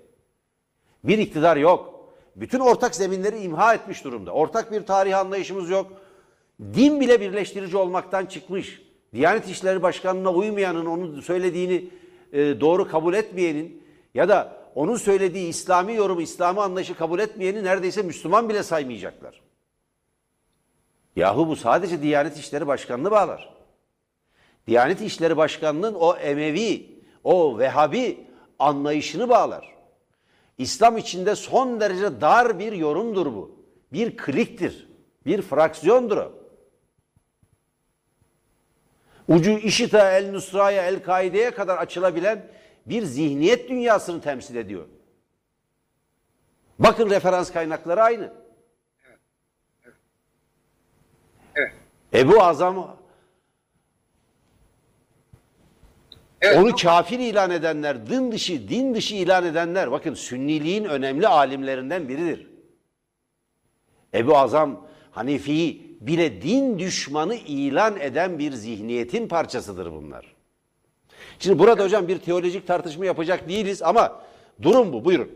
Bir 1.04 1.18
iktidar 1.18 1.58
yok. 1.58 1.98
Bütün 2.36 2.60
ortak 2.60 2.96
zeminleri 2.96 3.40
imha 3.40 3.74
etmiş 3.74 4.04
durumda. 4.04 4.32
Ortak 4.32 4.72
bir 4.72 4.86
tarih 4.86 5.18
anlayışımız 5.18 5.70
yok. 5.70 5.92
Din 6.60 7.02
bile 7.02 7.22
birleştirici 7.22 7.78
olmaktan 7.78 8.26
çıkmış. 8.26 8.82
Diyanet 9.14 9.50
İşleri 9.50 9.82
Başkanı'na 9.82 10.34
uymayanın, 10.34 10.86
onun 10.86 11.22
söylediğini 11.22 11.90
e, 12.34 12.62
doğru 12.62 12.88
kabul 12.88 13.14
etmeyenin 13.14 13.84
ya 14.14 14.30
da 14.30 14.58
onun 14.76 14.96
söylediği 14.96 15.48
İslami 15.48 15.96
yorumu, 15.96 16.22
İslami 16.22 16.62
anlayışı 16.62 16.96
kabul 16.98 17.20
etmeyeni 17.20 17.64
neredeyse 17.64 18.02
Müslüman 18.02 18.50
bile 18.50 18.64
saymayacaklar. 18.64 19.42
Yahu 21.16 21.48
bu 21.48 21.56
sadece 21.56 22.02
Diyanet 22.02 22.38
İşleri 22.38 22.68
Başkanı'nı 22.68 23.12
bağlar. 23.12 23.57
Diyanet 24.68 25.02
İşleri 25.02 25.38
Başkanı'nın 25.38 25.94
o 25.94 26.16
Emevi, 26.16 26.90
o 27.24 27.60
Vehhabi 27.60 28.28
anlayışını 28.60 29.30
bağlar. 29.30 29.76
İslam 30.58 30.98
içinde 30.98 31.36
son 31.36 31.80
derece 31.80 32.22
dar 32.22 32.60
bir 32.60 32.72
yorumdur 32.74 33.26
bu. 33.26 33.58
Bir 33.94 34.18
kliktir, 34.18 34.90
bir 35.26 35.42
fraksiyondur 35.42 36.18
o. 36.18 36.32
Ucu 39.28 39.52
IŞİD'e, 39.52 39.98
El 39.98 40.32
Nusra'ya, 40.32 40.84
El 40.84 41.04
Kaide'ye 41.04 41.52
kadar 41.52 41.78
açılabilen 41.78 42.48
bir 42.86 43.04
zihniyet 43.04 43.70
dünyasını 43.70 44.22
temsil 44.22 44.56
ediyor. 44.56 44.86
Bakın 46.80 47.10
referans 47.10 47.52
kaynakları 47.52 48.02
aynı. 48.04 48.34
Evet. 51.56 51.74
Ebu 52.14 52.44
Azam 52.44 52.98
Evet, 56.42 56.58
onu 56.58 56.76
kafir 56.76 57.20
ilan 57.20 57.52
edenler, 57.52 58.08
din 58.08 58.32
dışı, 58.32 58.70
din 58.70 58.94
dışı 58.94 59.16
ilan 59.16 59.46
edenler 59.46 59.92
bakın 59.92 60.14
Sünniliğin 60.14 60.84
önemli 60.84 61.28
alimlerinden 61.28 62.10
biridir. 62.10 62.48
Ebu 64.14 64.38
Azam 64.38 64.88
Hanefi'yi 65.12 65.98
bile 66.02 66.42
din 66.42 66.80
düşmanı 66.80 67.36
ilan 67.36 68.00
eden 68.00 68.40
bir 68.40 68.52
zihniyetin 68.52 69.28
parçasıdır 69.28 69.92
bunlar. 69.92 70.36
Şimdi 71.40 71.60
burada 71.60 71.84
hocam 71.84 72.08
bir 72.08 72.18
teolojik 72.18 72.68
tartışma 72.68 73.06
yapacak 73.06 73.50
değiliz 73.50 73.82
ama 73.82 74.22
durum 74.62 74.94
bu. 74.94 75.06
Buyurun. 75.06 75.32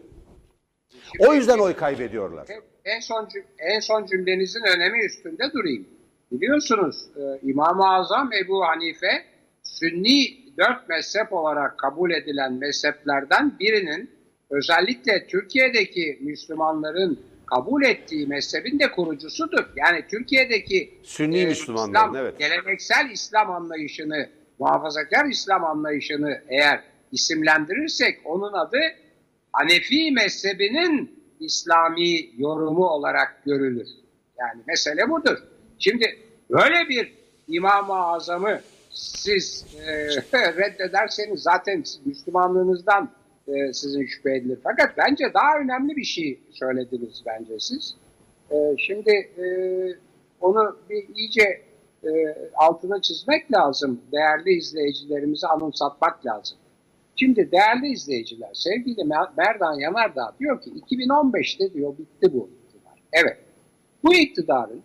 O 1.20 1.34
yüzden 1.34 1.60
oy 1.60 1.74
kaybediyorlar. 1.76 2.48
en 2.86 3.00
son 3.00 3.30
en 3.60 3.80
son 3.80 4.06
cümlenizin 4.06 4.64
önemi 4.76 5.06
üstünde 5.06 5.44
durayım. 5.54 5.88
Biliyorsunuz 6.32 7.10
e, 7.16 7.48
İmam-ı 7.50 7.90
Azam 7.90 8.34
Ebu 8.34 8.66
Hanife 8.66 9.26
Sünni 9.64 10.41
dört 10.58 10.90
mezhep 10.90 11.34
olarak 11.34 11.78
kabul 11.78 12.12
edilen 12.12 12.54
mezheplerden 12.54 13.60
birinin 13.60 14.10
özellikle 14.50 15.28
Türkiye'deki 15.28 16.20
Müslümanların 16.22 17.20
kabul 17.46 17.84
ettiği 17.84 18.28
mezhebin 18.28 18.80
de 18.80 18.92
kurucusudur. 18.92 19.66
Yani 19.76 20.06
Türkiye'deki 20.10 20.94
Sünni 21.04 21.46
Müslümanların, 21.46 22.10
İslam, 22.10 22.16
evet. 22.16 22.40
geleneksel 22.40 23.10
İslam 23.14 23.52
anlayışını, 23.52 24.30
muhafazakar 24.60 25.26
İslam 25.26 25.64
anlayışını 25.64 26.42
eğer 26.50 26.84
isimlendirirsek 27.12 28.20
onun 28.26 28.54
adı 28.54 28.80
Hanefi 29.52 30.12
mezhebinin 30.12 31.22
İslami 31.40 32.30
yorumu 32.38 32.86
olarak 32.88 33.46
görülür. 33.46 33.88
Yani 34.40 34.62
mesele 34.68 35.10
budur. 35.10 35.38
Şimdi 35.80 36.20
böyle 36.50 36.90
bir 36.90 37.14
İmam-ı 37.48 37.94
Azam'ı 37.94 38.62
siz 38.94 39.66
e, 39.88 40.08
reddederseniz 40.34 41.42
zaten 41.42 41.84
Müslümanlığınızdan 42.06 43.12
e, 43.48 43.74
sizin 43.74 44.06
şüphe 44.06 44.36
edilir. 44.36 44.60
Fakat 44.64 44.98
bence 44.98 45.26
daha 45.34 45.60
önemli 45.60 45.96
bir 45.96 46.04
şey 46.04 46.40
söylediniz 46.52 47.24
bence 47.26 47.60
siz. 47.60 47.96
E, 48.52 48.76
şimdi 48.78 49.12
e, 49.12 49.46
onu 50.42 50.78
bir 50.90 51.16
iyice 51.16 51.62
e, 52.04 52.10
altına 52.56 53.02
çizmek 53.02 53.52
lazım. 53.52 54.02
Değerli 54.12 54.54
izleyicilerimize 54.54 55.48
anımsatmak 55.48 56.26
lazım. 56.26 56.58
Şimdi 57.16 57.52
değerli 57.52 57.88
izleyiciler, 57.88 58.50
sevgili 58.54 59.02
Mer- 59.02 59.32
Merdan 59.38 59.80
Yanardağ 59.80 60.34
diyor 60.40 60.62
ki 60.62 60.70
2015'te 60.70 61.74
diyor 61.74 61.98
bitti 61.98 62.34
bu 62.34 62.50
iktidar. 62.66 63.04
Evet, 63.14 63.38
bu 64.04 64.14
iktidarın 64.14 64.82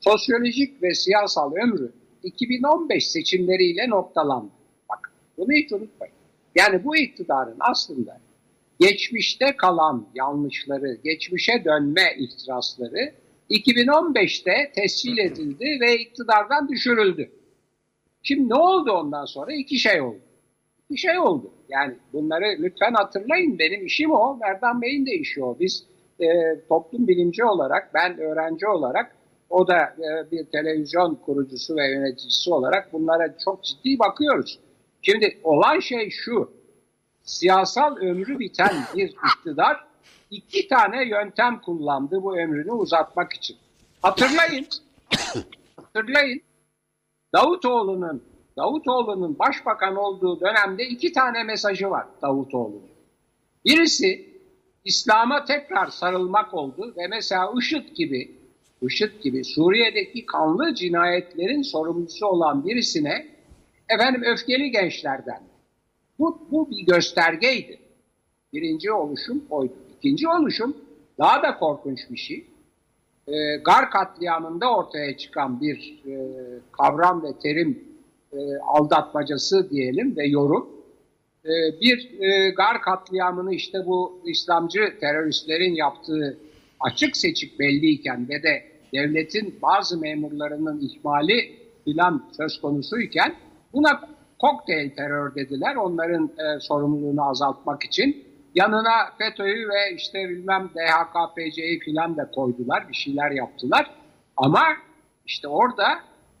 sosyolojik 0.00 0.82
ve 0.82 0.94
siyasal 0.94 1.52
ömrü 1.52 1.92
2015 2.26 3.08
seçimleriyle 3.08 3.88
noktalandı. 3.88 4.50
Bak 4.90 5.12
bunu 5.38 5.52
hiç 5.52 5.72
unutmayın. 5.72 6.14
Yani 6.54 6.84
bu 6.84 6.96
iktidarın 6.96 7.56
aslında 7.60 8.20
geçmişte 8.80 9.56
kalan 9.56 10.06
yanlışları, 10.14 10.98
geçmişe 11.04 11.64
dönme 11.64 12.16
ihtirasları 12.18 13.12
2015'te 13.50 14.72
tescil 14.74 15.18
edildi 15.18 15.78
ve 15.80 15.98
iktidardan 15.98 16.68
düşürüldü. 16.68 17.30
Şimdi 18.22 18.48
ne 18.48 18.54
oldu 18.54 18.92
ondan 18.92 19.24
sonra? 19.24 19.52
İki 19.52 19.78
şey 19.78 20.00
oldu. 20.00 20.20
İki 20.90 21.00
şey 21.00 21.18
oldu. 21.18 21.50
Yani 21.68 21.94
bunları 22.12 22.56
lütfen 22.62 22.94
hatırlayın. 22.94 23.58
Benim 23.58 23.86
işim 23.86 24.10
o. 24.10 24.36
Merdan 24.36 24.82
Bey'in 24.82 25.06
de 25.06 25.14
işi 25.14 25.44
o. 25.44 25.56
Biz 25.60 25.86
e, 26.20 26.26
toplum 26.68 27.08
bilimci 27.08 27.44
olarak, 27.44 27.94
ben 27.94 28.18
öğrenci 28.18 28.66
olarak, 28.66 29.15
o 29.50 29.68
da 29.68 29.78
e, 29.78 30.30
bir 30.30 30.44
televizyon 30.44 31.14
kurucusu 31.14 31.76
ve 31.76 31.90
yöneticisi 31.90 32.52
olarak 32.52 32.92
bunlara 32.92 33.38
çok 33.44 33.64
ciddi 33.64 33.98
bakıyoruz. 33.98 34.58
Şimdi 35.02 35.40
olan 35.42 35.80
şey 35.80 36.10
şu. 36.10 36.50
Siyasal 37.22 37.96
ömrü 37.96 38.38
biten 38.38 38.72
bir 38.94 39.08
iktidar 39.08 39.86
iki 40.30 40.68
tane 40.68 41.08
yöntem 41.08 41.60
kullandı 41.60 42.22
bu 42.22 42.38
ömrünü 42.38 42.72
uzatmak 42.72 43.32
için. 43.32 43.56
Hatırlayın. 44.02 44.66
hatırlayın. 45.76 46.40
Davutoğlu'nun 47.34 48.22
Davutoğlu'nun 48.56 49.38
başbakan 49.38 49.96
olduğu 49.96 50.40
dönemde 50.40 50.86
iki 50.86 51.12
tane 51.12 51.44
mesajı 51.44 51.90
var 51.90 52.06
Davutoğlu'nun. 52.22 52.90
Birisi 53.64 54.36
İslam'a 54.84 55.44
tekrar 55.44 55.86
sarılmak 55.86 56.54
oldu 56.54 56.94
ve 56.96 57.06
mesela 57.08 57.52
IŞİD 57.58 57.88
gibi 57.94 58.35
IŞİD 58.82 59.22
gibi 59.22 59.44
Suriye'deki 59.44 60.26
kanlı 60.26 60.74
cinayetlerin 60.74 61.62
sorumlusu 61.62 62.26
olan 62.26 62.64
birisine 62.64 63.26
efendim 63.88 64.22
öfkeli 64.32 64.70
gençlerden. 64.70 65.42
Bu, 66.18 66.38
bu 66.50 66.70
bir 66.70 66.86
göstergeydi. 66.86 67.78
Birinci 68.52 68.92
oluşum 68.92 69.44
oydu. 69.50 69.72
İkinci 69.98 70.28
oluşum 70.28 70.76
daha 71.18 71.42
da 71.42 71.58
korkunç 71.58 72.10
bir 72.10 72.16
şey. 72.16 72.46
E, 73.28 73.56
Gar 73.56 73.90
katliamında 73.90 74.76
ortaya 74.76 75.16
çıkan 75.16 75.60
bir 75.60 76.02
e, 76.06 76.14
kavram 76.72 77.22
ve 77.22 77.38
terim 77.42 77.84
e, 78.32 78.36
aldatmacası 78.56 79.70
diyelim 79.70 80.16
ve 80.16 80.26
yorum. 80.26 80.68
E, 81.44 81.80
bir 81.80 82.20
e, 82.20 82.50
Gar 82.50 82.82
katliamını 82.82 83.54
işte 83.54 83.78
bu 83.86 84.20
İslamcı 84.24 84.98
teröristlerin 85.00 85.74
yaptığı 85.74 86.38
açık 86.80 87.16
seçik 87.16 87.58
belliyken 87.58 88.28
ve 88.28 88.42
de 88.42 88.64
devletin 88.92 89.58
bazı 89.62 90.00
memurlarının 90.00 90.80
ihmali 90.80 91.56
filan 91.84 92.30
söz 92.36 92.60
konusuyken 92.60 93.34
buna 93.72 94.00
kokteyl 94.38 94.90
terör 94.90 95.34
dediler. 95.34 95.76
Onların 95.76 96.24
e, 96.24 96.60
sorumluluğunu 96.60 97.28
azaltmak 97.28 97.84
için. 97.84 98.24
Yanına 98.54 99.10
FETÖ'yü 99.18 99.68
ve 99.68 99.94
işte 99.96 100.28
bilmem 100.28 100.70
DHKPC'yi 100.74 101.78
filan 101.78 102.16
da 102.16 102.30
koydular. 102.30 102.88
Bir 102.88 102.94
şeyler 102.94 103.30
yaptılar. 103.30 103.90
Ama 104.36 104.62
işte 105.26 105.48
orada 105.48 105.86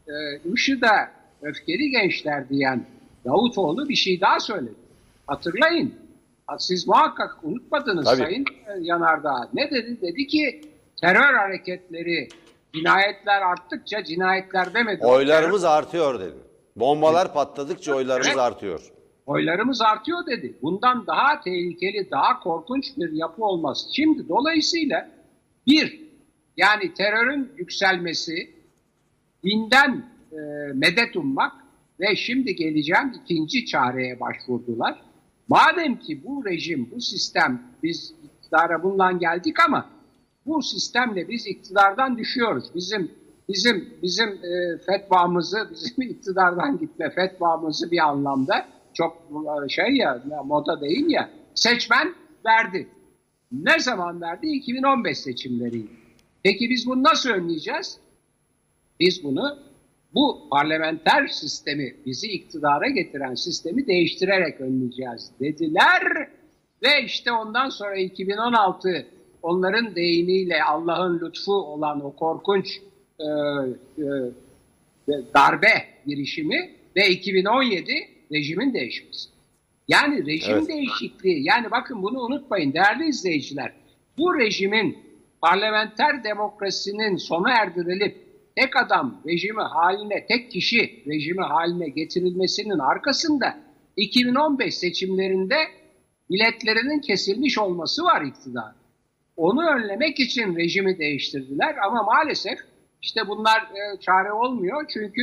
e, 0.08 0.12
IŞİD'e 0.54 1.08
öfkeli 1.42 1.90
gençler 1.90 2.48
diyen 2.48 2.86
Davutoğlu 3.24 3.88
bir 3.88 3.94
şey 3.94 4.20
daha 4.20 4.40
söyledi. 4.40 4.74
Hatırlayın. 5.26 5.94
Siz 6.58 6.88
muhakkak 6.88 7.38
unutmadınız 7.42 8.04
Tabii. 8.04 8.16
Sayın 8.16 8.44
Yanardağ. 8.80 9.48
Ne 9.54 9.70
dedi? 9.70 10.00
Dedi 10.02 10.26
ki 10.26 10.60
terör 11.00 11.34
hareketleri, 11.34 12.28
cinayetler 12.74 13.42
arttıkça 13.42 14.04
cinayetler 14.04 14.74
demedi. 14.74 15.06
Oylarımız 15.06 15.64
artıyor 15.64 16.20
dedi. 16.20 16.36
Bombalar 16.76 17.32
patladıkça 17.34 17.94
oylarımız 17.94 18.26
Evet. 18.28 18.38
artıyor. 18.38 18.80
oylarımız 19.26 19.80
artıyor 19.80 20.26
dedi. 20.26 20.54
Bundan 20.62 21.06
daha 21.06 21.40
tehlikeli, 21.40 22.10
daha 22.10 22.40
korkunç 22.40 22.84
bir 22.96 23.12
yapı 23.12 23.44
olmaz. 23.44 23.88
Şimdi 23.92 24.28
dolayısıyla 24.28 25.08
bir, 25.66 26.00
yani 26.56 26.94
terörün 26.94 27.52
yükselmesi, 27.56 28.50
dinden 29.44 30.04
e, 30.32 30.36
medet 30.74 31.16
ummak 31.16 31.52
ve 32.00 32.16
şimdi 32.16 32.56
geleceğim 32.56 33.14
ikinci 33.24 33.66
çareye 33.66 34.20
başvurdular. 34.20 35.05
Madem 35.48 35.98
ki 35.98 36.24
bu 36.24 36.44
rejim, 36.44 36.90
bu 36.90 37.00
sistem, 37.00 37.62
biz 37.82 38.14
iktidara 38.24 38.82
bundan 38.82 39.18
geldik 39.18 39.56
ama 39.68 39.90
bu 40.46 40.62
sistemle 40.62 41.28
biz 41.28 41.46
iktidardan 41.46 42.18
düşüyoruz. 42.18 42.64
Bizim 42.74 43.10
bizim 43.48 43.88
bizim 44.02 44.28
e, 44.28 44.78
fetvamızı, 44.86 45.68
bizim 45.70 46.02
iktidardan 46.02 46.78
gitme 46.78 47.10
fetvamızı 47.10 47.90
bir 47.90 47.98
anlamda 47.98 48.68
çok 48.94 49.22
e, 49.64 49.68
şey 49.68 49.96
ya 49.96 50.22
moda 50.44 50.80
değil 50.80 51.06
ya 51.08 51.30
seçmen 51.54 52.14
verdi. 52.46 52.88
Ne 53.52 53.78
zaman 53.78 54.20
verdi? 54.20 54.46
2015 54.46 55.18
seçimleriydi. 55.18 55.90
Peki 56.42 56.70
biz 56.70 56.86
bunu 56.86 57.02
nasıl 57.02 57.30
önleyeceğiz? 57.30 57.98
Biz 59.00 59.24
bunu 59.24 59.58
bu 60.14 60.48
parlamenter 60.50 61.26
sistemi, 61.26 61.94
bizi 62.06 62.26
iktidara 62.28 62.88
getiren 62.88 63.34
sistemi 63.34 63.86
değiştirerek 63.86 64.60
önleyeceğiz 64.60 65.30
dediler. 65.40 66.28
Ve 66.82 67.04
işte 67.04 67.32
ondan 67.32 67.68
sonra 67.68 67.96
2016 67.96 69.06
onların 69.42 69.94
deyimiyle 69.94 70.64
Allah'ın 70.64 71.20
lütfu 71.20 71.52
olan 71.52 72.04
o 72.04 72.16
korkunç 72.16 72.80
e, 73.20 73.24
e, 73.24 74.04
darbe 75.34 75.84
girişimi 76.06 76.70
ve 76.96 77.08
2017 77.08 77.92
rejimin 78.32 78.74
değişmesi. 78.74 79.28
Yani 79.88 80.26
rejim 80.26 80.54
Evet. 80.54 80.68
değişikliği, 80.68 81.44
yani 81.44 81.70
bakın 81.70 82.02
bunu 82.02 82.20
unutmayın 82.20 82.72
değerli 82.72 83.08
izleyiciler. 83.08 83.72
Bu 84.18 84.38
rejimin 84.38 84.98
parlamenter 85.40 86.24
demokrasinin 86.24 87.16
sona 87.16 87.50
erdirilip 87.50 88.25
tek 88.56 88.76
adam 88.76 89.20
rejimi 89.26 89.62
haline, 89.62 90.26
tek 90.26 90.50
kişi 90.50 91.02
rejimi 91.06 91.42
haline 91.42 91.88
getirilmesinin 91.88 92.78
arkasında 92.78 93.58
2015 93.96 94.74
seçimlerinde 94.74 95.56
biletlerinin 96.30 97.00
kesilmiş 97.00 97.58
olması 97.58 98.04
var 98.04 98.22
iktidar. 98.22 98.74
Onu 99.36 99.68
önlemek 99.70 100.20
için 100.20 100.56
rejimi 100.56 100.98
değiştirdiler 100.98 101.76
ama 101.86 102.02
maalesef 102.02 102.58
işte 103.02 103.28
bunlar 103.28 103.60
e, 103.60 104.00
çare 104.00 104.32
olmuyor 104.32 104.84
çünkü 104.88 105.22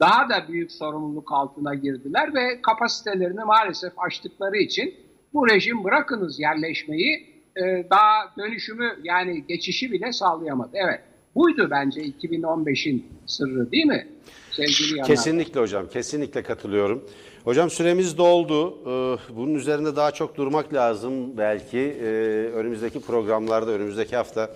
daha 0.00 0.28
da 0.28 0.48
büyük 0.48 0.72
sorumluluk 0.72 1.32
altına 1.32 1.74
girdiler 1.74 2.34
ve 2.34 2.62
kapasitelerini 2.62 3.44
maalesef 3.44 3.98
aştıkları 3.98 4.56
için 4.56 4.94
bu 5.32 5.48
rejim 5.48 5.84
bırakınız 5.84 6.40
yerleşmeyi 6.40 7.26
e, 7.56 7.86
daha 7.90 8.34
dönüşümü 8.38 8.98
yani 9.02 9.46
geçişi 9.46 9.92
bile 9.92 10.12
sağlayamadı. 10.12 10.70
Evet 10.74 11.00
buydu 11.34 11.68
bence 11.70 12.00
2015'in 12.00 13.06
sırrı 13.26 13.70
değil 13.72 13.86
mi 13.86 14.08
sevgili 14.50 14.98
Yanar? 14.98 15.06
Kesinlikle 15.06 15.60
hocam, 15.60 15.88
kesinlikle 15.88 16.42
katılıyorum. 16.42 17.04
Hocam 17.44 17.70
süremiz 17.70 18.18
doldu. 18.18 18.78
Ee, 18.86 19.36
Bunun 19.36 19.54
üzerinde 19.54 19.96
daha 19.96 20.10
çok 20.10 20.36
durmak 20.36 20.74
lazım 20.74 21.38
belki. 21.38 21.78
Ee, 21.78 22.06
Önümüzdeki 22.54 23.00
programlarda, 23.00 23.70
önümüzdeki 23.70 24.16
hafta 24.16 24.50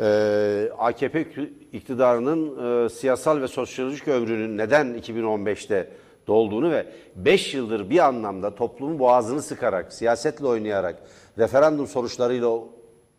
e, 0.00 0.68
AKP 0.78 1.26
iktidarının 1.72 2.84
e, 2.84 2.88
siyasal 2.88 3.40
ve 3.40 3.48
sosyolojik 3.48 4.08
ömrünün 4.08 4.58
neden 4.58 4.86
2015'te 4.98 5.88
dolduğunu 6.26 6.70
ve 6.70 6.86
5 7.16 7.54
yıldır 7.54 7.90
bir 7.90 7.98
anlamda 7.98 8.54
toplumun 8.54 8.98
boğazını 8.98 9.42
sıkarak, 9.42 9.92
siyasetle 9.92 10.46
oynayarak, 10.46 11.02
referandum 11.38 11.86
sonuçlarıyla 11.86 12.58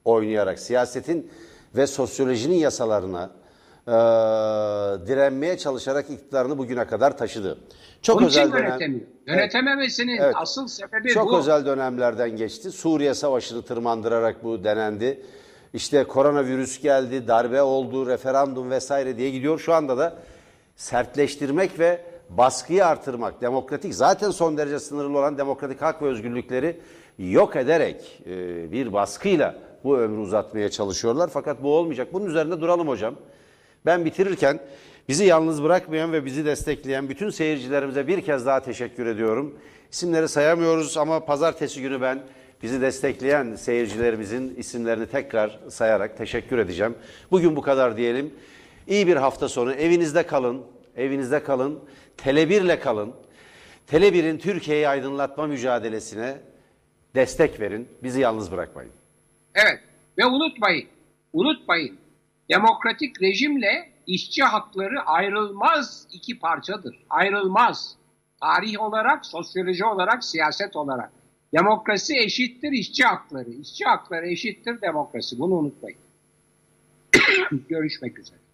oynayarak, 0.06 0.60
siyasetin 0.60 1.32
ve 1.78 1.88
sosyolojinin 1.88 2.56
yasalarına 2.56 3.30
e, 3.88 3.92
direnmeye 5.08 5.58
çalışarak 5.58 6.10
iktidarını 6.10 6.58
bugüne 6.58 6.88
kadar 6.88 7.18
taşıdı. 7.18 7.58
Çok 8.02 8.18
için 8.22 8.28
özel 8.28 8.52
dönem, 8.52 8.68
yönetemiyor. 8.68 9.08
Yönetememesinin 9.28 10.18
Evet. 10.18 10.36
asıl 10.38 10.68
sebebi 10.68 11.10
çok 11.10 11.32
bu. 11.32 11.38
özel 11.38 11.66
dönemlerden 11.66 12.36
geçti. 12.36 12.72
Suriye 12.72 13.14
Savaşı'nı 13.14 13.62
tırmandırarak 13.62 14.44
bu 14.44 14.64
denendi. 14.64 15.22
İşte 15.74 16.04
koronavirüs 16.04 16.82
geldi, 16.82 17.28
darbe 17.28 17.62
oldu, 17.62 18.08
referandum 18.08 18.70
vesaire 18.72 19.18
diye 19.18 19.30
gidiyor. 19.30 19.60
Şu 19.60 19.74
anda 19.74 19.98
da 19.98 20.16
sertleştirmek 20.76 21.80
ve 21.80 22.02
baskıyı 22.30 22.86
artırmak, 22.86 23.42
demokratik 23.42 23.96
zaten 23.96 24.32
son 24.32 24.58
derece 24.58 24.80
sınırlı 24.80 25.18
olan 25.20 25.38
demokratik 25.38 25.82
hak 25.82 26.02
ve 26.02 26.06
özgürlükleri 26.06 26.82
yok 27.20 27.56
ederek 27.56 28.22
e, 28.26 28.72
bir 28.72 28.94
baskıyla 28.94 29.56
bu 29.86 29.98
ömrü 29.98 30.20
uzatmaya 30.20 30.70
çalışıyorlar. 30.70 31.30
Fakat 31.34 31.64
bu 31.64 31.78
olmayacak. 31.78 32.14
Bunun 32.14 32.26
üzerinde 32.26 32.62
duralım 32.62 32.88
hocam. 32.88 33.16
Ben 33.86 34.06
bitirirken 34.06 34.60
bizi 35.10 35.26
yalnız 35.26 35.64
bırakmayan 35.64 36.14
ve 36.14 36.26
bizi 36.26 36.46
destekleyen 36.46 37.10
bütün 37.10 37.30
seyircilerimize 37.30 38.08
bir 38.08 38.22
kez 38.22 38.46
daha 38.46 38.60
teşekkür 38.60 39.06
ediyorum. 39.06 39.56
İsimleri 39.92 40.28
sayamıyoruz 40.28 40.98
ama 40.98 41.26
pazartesi 41.26 41.82
günü 41.82 42.02
ben 42.02 42.24
bizi 42.64 42.82
destekleyen 42.82 43.56
seyircilerimizin 43.56 44.56
isimlerini 44.56 45.08
tekrar 45.08 45.60
sayarak 45.70 46.18
teşekkür 46.18 46.58
edeceğim. 46.58 46.96
Bugün 47.32 47.56
bu 47.56 47.62
kadar 47.62 47.98
diyelim. 47.98 48.34
İyi 48.88 49.08
bir 49.08 49.16
hafta 49.16 49.50
sonu. 49.50 49.74
Evinizde 49.74 50.24
kalın. 50.24 50.62
Evinizde 50.98 51.44
kalın. 51.44 51.80
Tele1'le 52.18 52.80
kalın. 52.80 53.14
Tele1'in 53.92 54.38
Türkiye'yi 54.38 54.88
aydınlatma 54.88 55.48
mücadelesine 55.48 56.38
destek 57.16 57.60
verin. 57.60 57.88
Bizi 58.04 58.22
yalnız 58.22 58.52
bırakmayın. 58.52 58.92
Evet 59.56 59.80
ve 60.18 60.26
unutmayın, 60.26 60.88
unutmayın 61.34 61.98
demokratik 62.50 63.22
rejimle 63.22 63.90
işçi 64.08 64.44
hakları 64.44 65.02
ayrılmaz 65.02 66.08
iki 66.12 66.40
parçadır. 66.40 67.06
Ayrılmaz. 67.10 67.96
Tarih 68.42 68.82
olarak, 68.82 69.26
sosyoloji 69.26 69.86
olarak, 69.86 70.24
siyaset 70.24 70.76
olarak. 70.76 71.12
Demokrasi 71.54 72.18
eşittir 72.18 72.72
işçi 72.72 73.04
hakları. 73.04 73.50
İşçi 73.50 73.86
hakları 73.86 74.28
eşittir 74.28 74.82
demokrasi. 74.82 75.40
Bunu 75.40 75.54
unutmayın. 75.54 76.00
Görüşmek 77.70 78.20
üzere. 78.20 78.45